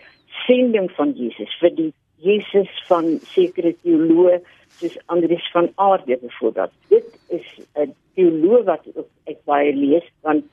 sending 0.47 0.90
van 0.97 1.12
Jesus, 1.19 1.53
vir 1.61 1.75
die 1.77 1.92
Jesus 2.25 2.71
van 2.88 3.19
sekere 3.35 3.75
teoloë 3.85 4.40
soos 4.79 4.97
Andries 5.12 5.51
van 5.53 5.69
Aarde 5.75 6.19
byvoorbeeld. 6.23 6.73
Dit 6.88 7.07
is 7.29 7.47
'n 7.77 7.95
teoloog 8.14 8.64
wat 8.64 8.85
ek 9.25 9.38
baie 9.45 9.73
lees 9.75 10.07
want 10.23 10.45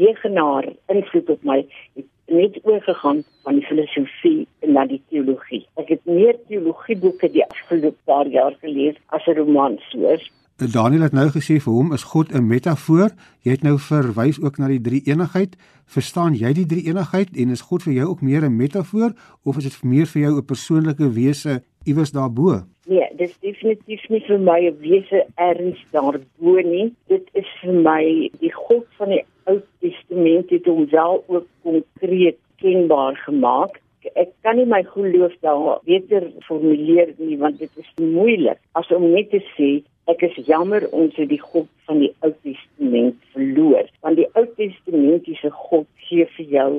die 0.00 0.06
degenaar 0.06 0.64
invloed 0.86 1.28
op 1.30 1.42
my 1.44 1.60
het 1.94 2.06
net 2.26 2.58
oorgegaan 2.62 3.22
van 3.44 3.58
die 3.58 3.64
filosofie 3.66 4.46
na 4.66 4.86
die 4.86 5.00
teologie. 5.10 5.64
Ek 5.80 5.88
het 5.92 6.04
meer 6.04 6.38
teologieboeke 6.48 7.30
die 7.34 7.44
afgelope 7.44 7.98
paar 8.08 8.28
jaar 8.30 8.54
gelees 8.62 8.96
as 9.08 9.26
'n 9.26 9.36
roman 9.36 9.78
soos 9.90 10.30
Daniel 10.68 11.06
het 11.06 11.14
nou 11.16 11.30
gesê 11.32 11.54
vir 11.56 11.72
hom 11.72 11.92
is 11.96 12.02
God 12.04 12.32
'n 12.34 12.46
metafoor. 12.46 13.10
Jy 13.42 13.50
het 13.50 13.62
nou 13.62 13.78
verwys 13.78 14.40
ook 14.42 14.58
na 14.58 14.68
die 14.68 14.80
drie 14.80 15.00
eenigheid. 15.06 15.56
Verstaan 15.86 16.34
jy 16.34 16.52
die 16.52 16.66
drie 16.66 16.84
eenigheid 16.84 17.32
en 17.36 17.50
is 17.50 17.60
God 17.60 17.82
vir 17.82 17.92
jou 17.92 18.08
ook 18.08 18.20
meer 18.20 18.44
'n 18.44 18.56
metafoor 18.56 19.12
of 19.44 19.56
is 19.56 19.64
dit 19.64 19.82
meer 19.82 20.06
vir 20.06 20.22
jou 20.22 20.36
'n 20.36 20.44
persoonlike 20.44 21.12
wese 21.12 21.62
iewers 21.84 22.12
daarbo? 22.12 22.64
Nee, 22.86 23.08
dit 23.16 23.28
is 23.28 23.38
definitief 23.40 24.08
nie 24.08 24.20
vir 24.20 24.38
my 24.38 24.60
'n 24.68 24.76
wese 24.80 25.26
erns 25.36 25.78
daarbo 25.92 26.60
nie. 26.60 26.92
Dit 27.08 27.28
is 27.32 27.46
vir 27.62 27.72
my 27.72 28.30
die 28.40 28.52
God 28.52 28.86
van 28.98 29.08
die 29.08 29.24
Ou 29.46 29.62
Testament 29.80 30.50
het 30.50 30.66
hom 30.66 30.86
wel 30.90 31.24
ook 31.26 31.46
konkreet 31.62 32.36
kenbaar 32.56 33.16
gemaak. 33.16 33.80
Ek 34.14 34.28
kan 34.42 34.56
nie 34.56 34.66
my 34.66 34.82
geloof 34.82 35.32
daar 35.40 35.80
beter 35.84 36.32
formuleer 36.40 37.14
nie 37.18 37.38
want 37.38 37.58
dit 37.58 37.70
is 37.76 37.90
moeilik 37.96 38.58
as 38.72 38.90
om 38.90 39.12
net 39.12 39.30
te 39.30 39.40
sê 39.56 39.82
Ek 40.10 40.22
is 40.26 40.38
jammer 40.46 40.86
ons 40.96 41.14
het 41.20 41.28
die 41.30 41.40
God 41.40 41.68
van 41.86 42.00
die 42.02 42.10
Ou 42.26 42.32
Testament 42.42 43.18
verloor, 43.34 43.86
want 44.02 44.18
die 44.18 44.26
Ou 44.38 44.46
Testamentiese 44.56 45.50
God 45.68 45.86
gee 46.08 46.26
vir 46.36 46.46
jou 46.56 46.70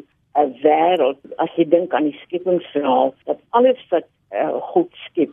'n 0.42 0.56
wêreld. 0.64 1.20
As 1.38 1.52
jy 1.56 1.66
dink 1.70 1.94
aan 1.94 2.10
die 2.10 2.20
skepingsverhaal 2.26 3.14
dat 3.26 3.40
alles 3.50 3.80
wat 3.92 4.08
uh, 4.36 4.60
God 4.74 4.90
skep, 5.08 5.32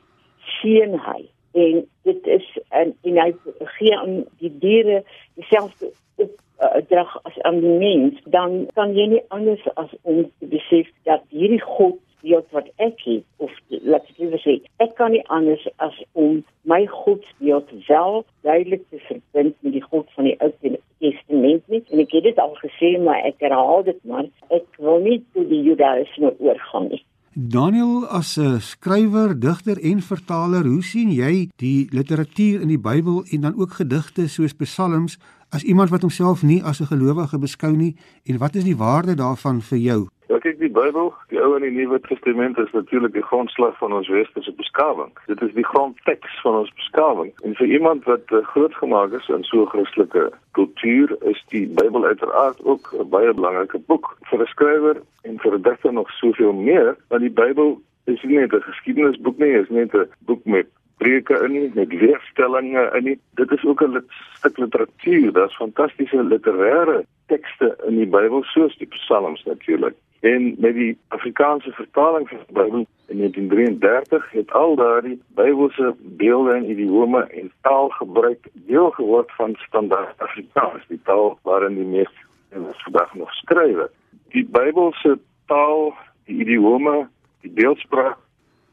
sien 0.61 0.99
hy. 0.99 1.21
En 1.53 1.87
dit 2.05 2.27
is 2.27 2.47
en, 2.71 2.95
en 3.03 3.19
hy 3.23 3.31
gee 3.79 3.97
aan 3.97 4.25
die 4.43 4.53
diere 4.63 5.03
dieselfde 5.35 5.91
uh, 6.19 6.83
drag 6.91 7.19
as 7.23 7.39
aan 7.49 7.61
die 7.61 7.79
mens, 7.83 8.21
dan 8.27 8.67
kan 8.75 8.95
jy 8.95 9.07
nie 9.15 9.25
anders 9.35 9.65
as 9.75 9.91
om 10.03 10.27
te 10.39 10.51
besef 10.55 10.91
dat 11.09 11.25
hierdie 11.35 11.63
God 11.63 11.99
beeld 12.23 12.47
wat 12.51 12.69
ek 12.77 13.01
het 13.05 13.25
of 13.37 13.53
laat 13.69 14.07
ek 14.11 14.19
liewer 14.19 14.43
sê 14.43 14.59
ek 14.85 14.95
kan 15.01 15.13
nie 15.15 15.25
anders 15.29 15.65
as 15.77 15.97
om 16.13 16.45
my 16.63 16.87
godsbeeld 16.87 17.71
wel 17.89 18.25
duidelik 18.43 18.85
te 18.91 19.01
verbind 19.09 19.57
met 19.61 19.73
die 19.73 19.85
God 19.91 20.07
van 20.17 20.25
die 20.25 20.37
Ou 20.41 20.53
Testament 20.99 21.69
nie. 21.69 21.83
En 21.91 22.03
ek 22.03 22.17
het 22.17 22.27
dit 22.27 22.41
al 22.43 22.57
gesê 22.63 22.97
maar 23.03 23.23
ek 23.29 23.39
herhaal 23.45 23.85
dit 23.87 24.01
maar. 24.09 24.27
Ek 24.55 24.67
wil 24.83 24.99
nie 25.05 25.21
tot 25.35 25.47
die 25.51 25.63
Judaïsme 25.67 26.35
oorgaan 26.39 26.91
nie. 26.93 27.03
Daniel 27.39 28.07
as 28.07 28.37
'n 28.37 28.61
skrywer, 28.61 29.39
digter 29.39 29.79
en 29.79 30.01
vertaler, 30.03 30.65
hoe 30.65 30.83
sien 30.83 31.11
jy 31.11 31.49
die 31.57 31.87
literatuur 31.91 32.61
in 32.61 32.69
die 32.69 32.81
Bybel 32.81 33.25
en 33.31 33.41
dan 33.41 33.55
ook 33.55 33.79
gedigte 33.79 34.29
soos 34.29 34.53
Psalms 34.53 35.19
as 35.51 35.63
iemand 35.63 35.91
wat 35.91 36.01
homself 36.01 36.43
nie 36.43 36.63
as 36.63 36.81
'n 36.81 36.91
gelowige 36.91 37.39
beskou 37.39 37.77
nie? 37.77 37.97
En 38.25 38.39
wat 38.39 38.55
is 38.55 38.65
die 38.65 38.77
waarde 38.77 39.15
daarvan 39.15 39.63
vir 39.63 39.79
jou? 39.79 40.09
Bybel, 40.79 41.13
die 41.29 41.41
Ou 41.43 41.57
en 41.57 41.65
die 41.65 41.73
Nuwe 41.75 41.99
Testament 42.01 42.59
is 42.59 42.71
natuurlik 42.73 43.13
die 43.13 43.25
grondslag 43.31 43.75
van 43.79 43.93
ons 43.97 44.09
westerse 44.09 44.53
beskawing. 44.61 45.11
Dit 45.27 45.41
is 45.43 45.51
die 45.57 45.67
grondteks 45.67 46.37
van 46.45 46.61
ons 46.61 46.71
beskawing. 46.79 47.33
En 47.43 47.57
vir 47.59 47.67
iemand 47.67 48.07
wat 48.07 48.31
uh, 48.31 48.45
grootgemaak 48.53 49.17
is 49.19 49.27
in 49.35 49.43
so 49.49 49.65
'n 49.65 49.73
Christelike 49.73 50.31
kultuur, 50.59 51.17
is 51.33 51.43
die 51.55 51.67
Bybel 51.81 52.05
uiteraard 52.05 52.63
ook 52.65 52.95
'n 52.95 53.09
baie 53.09 53.35
belangrike 53.35 53.81
boek 53.91 54.17
vir 54.31 54.43
'n 54.43 54.53
skrywer 54.55 54.97
en 55.23 55.39
vir 55.39 55.55
'n 55.55 55.63
digter 55.63 55.93
nog 55.93 56.11
soveel 56.11 56.53
meer, 56.53 56.97
want 57.09 57.23
die 57.27 57.37
Bybel 57.43 57.81
is 58.05 58.23
nie 58.23 58.39
net 58.39 58.55
'n 58.55 58.69
geskiedenisboek 58.71 59.39
nie, 59.39 59.53
is 59.59 59.69
net 59.69 59.95
'n 59.95 60.07
boek 60.27 60.45
met 60.45 60.67
preke 60.99 61.39
in 61.45 61.53
nie, 61.53 61.71
met 61.75 61.89
weerstellings 61.89 62.95
in 62.99 63.05
nie. 63.05 63.19
Dit 63.41 63.51
is 63.51 63.65
ook 63.65 63.83
'n 63.83 64.03
stuk 64.39 64.59
literatuur. 64.59 65.33
Daar's 65.33 65.57
fantastiese 65.57 66.23
literêre 66.23 67.05
tekste 67.27 67.77
in 67.87 67.97
die 67.97 68.07
Bybel 68.07 68.43
soos 68.43 68.77
die 68.79 68.87
Psalms 68.87 69.45
natuurlik. 69.45 69.95
En 70.21 70.55
met 70.59 70.75
die 70.75 70.99
Afrikaanse 71.09 71.71
vertaling 71.73 72.29
van 72.29 72.39
die 72.47 72.55
Bybel 72.55 72.87
in 73.07 73.17
1933 73.17 74.31
het 74.31 74.53
al 74.53 74.77
daardie 74.77 75.23
Bybelse 75.35 75.95
beelde 76.01 76.53
en 76.53 76.71
idiome 76.71 77.23
en 77.23 77.53
taalgebruik 77.61 78.49
deel 78.53 78.91
geword 78.91 79.33
van 79.33 79.55
standaard 79.67 80.19
Afrikaans, 80.19 80.87
die 80.89 81.01
taal 81.03 81.39
waarin 81.43 81.75
die 81.75 81.85
meeste 81.85 82.27
mense 82.51 82.83
vandag 82.83 83.15
nog 83.15 83.33
skryf. 83.33 83.77
Die 84.29 84.49
Bybelse 84.51 85.19
taal, 85.47 85.95
die 86.25 86.41
idiome, 86.41 87.07
die 87.41 87.51
beeldspraak 87.51 88.19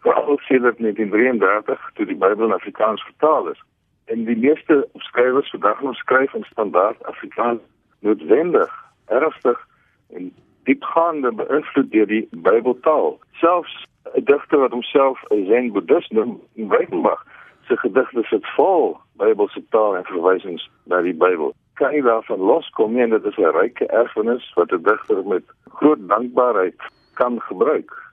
veral 0.06 0.38
sedert 0.48 0.78
1933 0.78 1.92
toe 1.94 2.06
die 2.06 2.16
Bybel 2.16 2.46
in 2.46 2.54
Afrikaans 2.54 3.04
vertaal 3.04 3.50
is. 3.50 3.62
En 4.06 4.26
die 4.26 4.38
meeste 4.38 4.88
skrywers 4.94 5.50
vandag 5.50 5.82
nog 5.82 5.96
skryf 5.96 6.34
in 6.34 6.46
standaard 6.50 7.04
Afrikaans 7.04 7.62
noodwendig 8.00 8.74
ernstig 9.06 9.68
en 10.14 10.34
diepgaande 10.70 11.32
beïnvloed 11.42 11.92
deur 11.92 12.08
die 12.08 12.28
Bybeltaal. 12.32 13.18
Selfs 13.42 13.76
'n 14.14 14.24
digter 14.30 14.60
wat 14.60 14.72
homself 14.72 15.24
'n 15.30 15.46
Zen 15.50 15.72
Boeddhist 15.72 16.12
noem, 16.12 16.42
Weidenbach, 16.54 17.26
se 17.68 17.78
gedigte 17.78 18.24
sit 18.24 18.46
vol 18.56 18.98
Bybelse 19.18 19.64
taal 19.70 19.96
en 19.96 20.06
verwysings 20.06 20.70
na 20.84 21.02
die 21.02 21.14
Bybel. 21.14 21.54
Kan 21.74 21.94
jy 21.94 22.02
daarvan 22.02 22.40
loskom 22.40 22.94
nie 22.94 23.02
en 23.02 23.10
dit 23.10 23.26
is 23.26 23.38
'n 23.38 23.56
ryke 23.58 23.86
erfenis 23.88 24.54
wat 24.56 24.72
'n 24.72 24.84
digter 24.84 25.26
met 25.28 25.44
groot 25.70 26.08
dankbaarheid 26.08 26.80
kan 27.14 27.42
gebruik. 27.42 28.05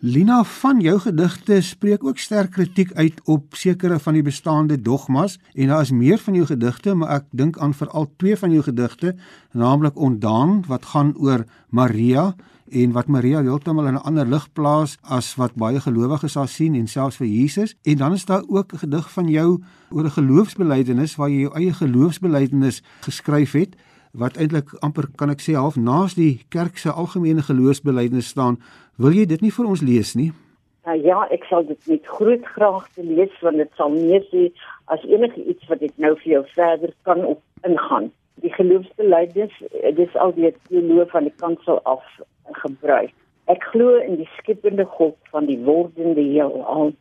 Lina 0.00 0.42
van 0.44 0.80
jou 0.84 0.98
gedigte 1.00 1.56
spreek 1.64 2.02
ook 2.04 2.18
sterk 2.20 2.50
kritiek 2.52 2.90
uit 2.92 3.20
op 3.24 3.54
sekere 3.56 3.96
van 3.98 4.12
die 4.12 4.22
bestaande 4.22 4.76
dogmas 4.76 5.38
en 5.54 5.72
daar 5.72 5.80
is 5.80 5.90
meer 5.90 6.18
van 6.18 6.34
jou 6.36 6.44
gedigte 6.46 6.92
maar 6.94 7.14
ek 7.14 7.30
dink 7.32 7.56
aan 7.58 7.72
veral 7.72 8.04
twee 8.20 8.36
van 8.36 8.52
jou 8.52 8.60
gedigte 8.66 9.14
naamlik 9.56 9.96
Ondaan 9.96 10.60
wat 10.68 10.84
gaan 10.92 11.14
oor 11.16 11.46
Maria 11.72 12.34
en 12.68 12.92
wat 12.92 13.08
Maria 13.08 13.40
heeltemal 13.40 13.86
in 13.86 13.94
'n 13.94 14.04
ander 14.04 14.26
lig 14.26 14.52
plaas 14.52 14.98
as 15.02 15.34
wat 15.34 15.54
baie 15.54 15.80
gelowiges 15.80 16.32
sal 16.32 16.46
sien 16.46 16.74
en 16.74 16.86
selfs 16.86 17.16
vir 17.16 17.26
Jesus. 17.26 17.74
En 17.82 17.96
dan 17.96 18.12
is 18.12 18.24
daar 18.24 18.42
ook 18.48 18.72
'n 18.72 18.78
gedig 18.78 19.12
van 19.12 19.28
jou 19.28 19.62
oor 19.90 20.04
'n 20.04 20.10
geloofsbelijdenis 20.10 21.16
waar 21.16 21.30
jy 21.30 21.40
jou 21.40 21.54
eie 21.54 21.72
geloofsbelijdenis 21.72 22.82
geskryf 23.00 23.52
het 23.52 23.76
wat 24.16 24.36
eintlik 24.40 24.72
amper 24.80 25.06
kan 25.16 25.30
ek 25.30 25.44
sê 25.44 25.54
half 25.56 25.76
naas 25.76 26.16
die 26.16 26.40
kerk 26.48 26.78
se 26.80 26.90
algemene 26.90 27.44
geloofsbelijdenis 27.44 28.32
staan 28.32 28.56
Wil 28.96 29.12
jy 29.12 29.26
dit 29.28 29.42
nie 29.44 29.52
vir 29.52 29.66
ons 29.68 29.82
lees 29.84 30.14
nie? 30.16 30.30
Uh, 30.88 30.94
ja, 31.04 31.18
ek 31.34 31.42
sal 31.50 31.66
dit 31.68 31.88
met 31.90 32.06
groot 32.16 32.44
graag 32.54 32.86
lees 32.96 33.34
want 33.44 33.60
dit 33.60 33.72
sal 33.76 33.92
meer 33.92 34.22
sê 34.30 34.46
as 34.94 35.02
enige 35.04 35.42
iets 35.52 35.68
wat 35.68 35.82
ek 35.84 35.92
nou 36.00 36.14
vir 36.22 36.30
jou 36.30 36.40
verder 36.54 36.94
kan 37.08 37.20
op 37.28 37.68
ingaan. 37.68 38.08
Die 38.40 38.52
geloofsbelijdenis, 38.54 39.52
dit 39.74 40.00
is 40.06 40.16
al 40.22 40.32
die 40.36 40.52
teoloog 40.70 41.12
van 41.12 41.28
die 41.28 41.34
kansel 41.42 41.82
af 41.84 42.04
gebruik. 42.62 43.12
Ek 43.52 43.68
glo 43.74 43.98
in 44.00 44.16
die 44.22 44.28
skepende 44.38 44.86
God 44.96 45.16
van 45.34 45.50
die 45.50 45.58
wordende 45.66 46.24
heelal. 46.24 46.94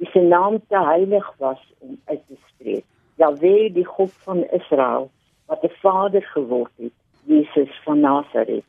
Wie 0.00 0.08
se 0.14 0.24
naam 0.24 0.62
te 0.72 0.80
heilig 0.80 1.28
was 1.44 1.60
om 1.84 1.98
uit 2.08 2.22
te 2.24 2.40
spreek. 2.54 2.88
Ja, 3.20 3.34
wie 3.44 3.68
die 3.74 3.84
God 3.84 4.16
van 4.24 4.46
Israel 4.56 5.10
wat 5.46 5.64
'n 5.64 5.74
vader 5.82 6.22
geword 6.22 6.72
het, 6.76 6.96
Jesus 7.24 7.72
van 7.84 8.00
Nasaret 8.00 8.64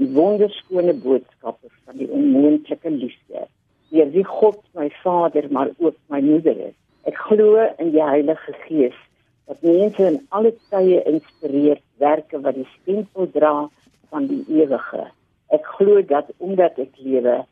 die 0.00 0.08
wonderskone 0.16 0.94
boodskappe 1.04 1.70
van 1.84 1.98
die 2.00 2.08
onmoontlike 2.10 2.90
liefde. 2.90 3.46
Deur 3.92 4.10
wie 4.14 4.24
God 4.24 4.60
my 4.78 4.88
Vader 5.02 5.48
maar 5.52 5.70
ook 5.78 5.96
my 6.12 6.20
moeder 6.24 6.56
is. 6.68 6.76
Ek 7.08 7.18
glo 7.28 7.60
in 7.82 7.92
die 7.92 8.02
Heilige 8.02 8.54
Gees 8.66 8.98
wat 9.50 9.64
mense 9.66 10.04
in 10.06 10.20
alle 10.30 10.52
tye 10.70 11.02
inspireer 11.10 11.80
werke 12.00 12.40
wat 12.40 12.56
die 12.56 12.68
stempel 12.78 13.28
dra 13.34 13.68
van 14.12 14.28
die 14.30 14.42
ewige. 14.48 15.08
Ek 15.52 15.66
glo 15.76 16.00
dat 16.08 16.30
omdat 16.38 16.78
ek 16.80 16.94
lewe, 17.02 17.42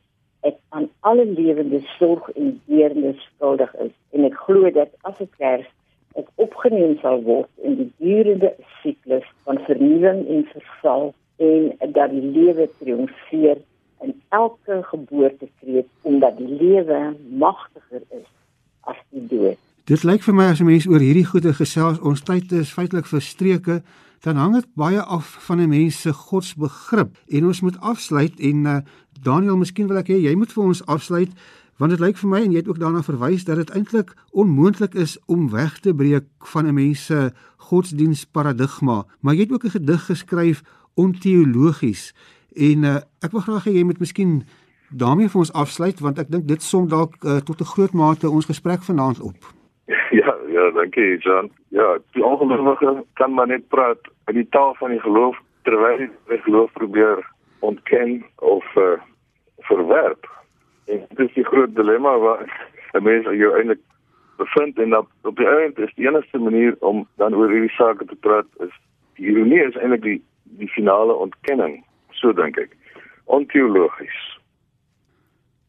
ek 0.47 0.57
aan 0.73 0.89
alle 1.05 1.27
lewende 1.29 1.83
sorg 1.99 2.31
en 2.39 2.55
deernis 2.71 3.21
skuldig 3.35 3.75
is 3.85 3.93
en 4.17 4.25
ek 4.31 4.39
glo 4.47 4.71
dat 4.73 4.95
as 5.05 5.21
ek 5.21 5.35
sterf, 5.37 5.69
ek 6.19 6.29
opgeneem 6.35 6.99
sal 7.03 7.23
word 7.23 7.49
in 7.63 7.77
die 7.77 7.91
durende 7.99 8.55
siklus 8.83 9.27
van 9.45 9.59
vernuwing 9.69 10.27
en 10.27 10.47
verval 10.53 11.15
en 11.37 11.93
dat 11.93 12.11
die 12.11 12.27
lewe 12.35 12.69
triomfeer 12.79 13.59
in 14.01 14.15
elke 14.29 14.83
geboortekreet 14.83 15.89
omdat 16.03 16.37
die 16.37 16.49
lewe 16.49 17.17
magtiger 17.29 18.03
is 18.11 18.29
as 18.81 18.97
die 19.11 19.27
dood. 19.27 19.59
Dit 19.85 20.05
lyk 20.05 20.23
vir 20.23 20.35
my 20.35 20.51
as 20.51 20.61
'n 20.61 20.69
mens 20.71 20.87
oor 20.87 21.03
hierdie 21.03 21.27
goeie 21.27 21.53
gesels 21.53 22.01
ons 22.01 22.23
tyd 22.23 22.53
is 22.53 22.73
feitelik 22.73 23.07
verstreke 23.07 23.83
dan 24.21 24.37
hang 24.37 24.55
dit 24.55 24.67
baie 24.75 25.01
af 25.01 25.27
van 25.47 25.61
'n 25.61 25.69
mens 25.69 26.01
se 26.01 26.13
godsbegrip 26.13 27.17
en 27.29 27.47
ons 27.47 27.61
moet 27.61 27.81
afsluit 27.81 28.41
en 28.41 28.65
uh, 28.65 28.77
Daniel 29.23 29.57
miskien 29.57 29.87
wil 29.87 29.97
ek 29.97 30.09
hê 30.09 30.19
jy 30.21 30.35
moet 30.35 30.53
vir 30.53 30.65
ons 30.65 30.87
afsluit 30.87 31.31
want 31.81 31.95
dit 31.97 32.01
lyk 32.01 32.19
vir 32.21 32.29
my 32.29 32.41
en 32.45 32.53
jy 32.53 32.61
het 32.61 32.69
ook 32.69 32.81
daarna 32.81 33.01
verwys 33.03 33.47
dat 33.49 33.57
dit 33.57 33.71
eintlik 33.73 34.13
onmoontlik 34.37 34.95
is 34.95 35.17
om 35.27 35.49
weg 35.51 35.79
te 35.81 35.95
breek 35.97 36.29
van 36.53 36.69
'n 36.69 36.75
mens 36.75 37.07
se 37.07 37.33
godsdiensparadigma 37.57 39.05
maar 39.21 39.35
jy 39.35 39.49
het 39.49 39.53
ook 39.53 39.65
'n 39.65 39.77
gedig 39.79 40.05
geskryf 40.07 40.63
onteologies. 40.95 42.15
En 42.57 42.83
uh, 42.83 42.97
ek 43.25 43.33
wil 43.33 43.45
graag 43.47 43.65
hê 43.69 43.77
jy 43.79 43.85
moet 43.85 44.03
miskien 44.03 44.43
daarmee 44.91 45.31
vir 45.31 45.43
ons 45.45 45.53
afsluit 45.53 46.01
want 46.01 46.19
ek 46.19 46.31
dink 46.35 46.49
dit 46.49 46.63
som 46.63 46.89
dalk 46.89 47.15
uh, 47.23 47.39
tot 47.47 47.61
'n 47.61 47.73
groot 47.75 47.93
mate 47.93 48.31
ons 48.31 48.51
gesprek 48.53 48.83
vanaand 48.83 49.21
op. 49.21 49.39
Ja, 50.11 50.35
ja, 50.49 50.71
dankie 50.71 51.19
Jan. 51.19 51.51
Ja, 51.69 51.99
die 52.13 52.25
ongelowige 52.25 53.05
kan 53.15 53.35
maar 53.35 53.47
net 53.47 53.69
praat 53.69 53.99
in 54.27 54.35
die 54.35 54.49
taal 54.51 54.75
van 54.75 54.91
die 54.91 55.01
geloof 55.01 55.39
terwyl 55.63 55.99
hy 55.99 56.09
die 56.29 56.43
geloof 56.43 56.73
probeer 56.73 57.23
ontken 57.59 58.25
of 58.39 58.65
uh, 58.77 58.99
verwerp. 59.71 60.27
En 60.91 61.05
dit 61.09 61.29
is 61.29 61.35
die 61.35 61.45
groot 61.45 61.75
dilemma 61.75 62.19
wat 62.19 62.41
'n 62.93 63.03
mens 63.03 63.25
jou 63.25 63.51
eintlik 63.57 63.83
bevind 64.37 64.79
en 64.79 64.97
op, 64.97 65.09
op 65.23 65.37
die 65.37 65.47
einde 65.47 65.83
is 65.83 65.95
die 65.95 66.09
enigste 66.09 66.39
manier 66.39 66.77
om 66.79 67.07
dan 67.17 67.35
oor 67.35 67.51
hierdie 67.51 67.77
sake 67.77 68.05
te 68.05 68.17
praat 68.17 68.47
is 68.59 68.75
die 69.15 69.27
ironie 69.31 69.63
is 69.65 69.77
eintlik 69.77 70.03
die 70.03 70.23
die 70.59 70.69
finale 70.69 71.15
ontkenning, 71.15 71.85
so 72.11 72.33
dink 72.33 72.59
ek. 72.59 72.73
Onteologies. 73.25 74.19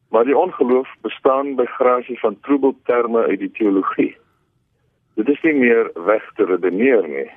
Maar 0.09 0.25
die 0.25 0.37
ongeloof 0.37 0.89
bestaan 1.01 1.55
by 1.55 1.65
grasie 1.65 2.19
van 2.19 2.39
troebelterme 2.39 3.21
uit 3.23 3.39
die 3.39 3.51
teologie. 3.51 4.15
Dit 5.15 5.29
is 5.29 5.41
nie 5.41 5.53
meer 5.53 5.91
weg 6.05 6.25
te 6.35 6.45
redeneer 6.45 7.07
nie, 7.07 7.29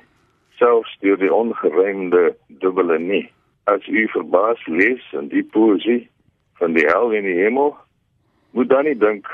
selfs 0.57 0.97
deur 0.99 1.17
die 1.17 1.33
ongeruimde 1.33 2.35
dubbele 2.47 2.99
nie. 2.99 3.31
As 3.63 3.87
u 3.87 4.07
verbaas 4.07 4.65
lees 4.65 5.05
in 5.13 5.27
die 5.27 5.43
poesie 5.43 6.09
van 6.59 6.73
die 6.73 6.85
hel 6.87 7.13
en 7.13 7.23
die 7.23 7.39
hemel, 7.43 7.75
moet 8.51 8.69
dan 8.69 8.87
nie 8.87 8.97
dink 8.97 9.27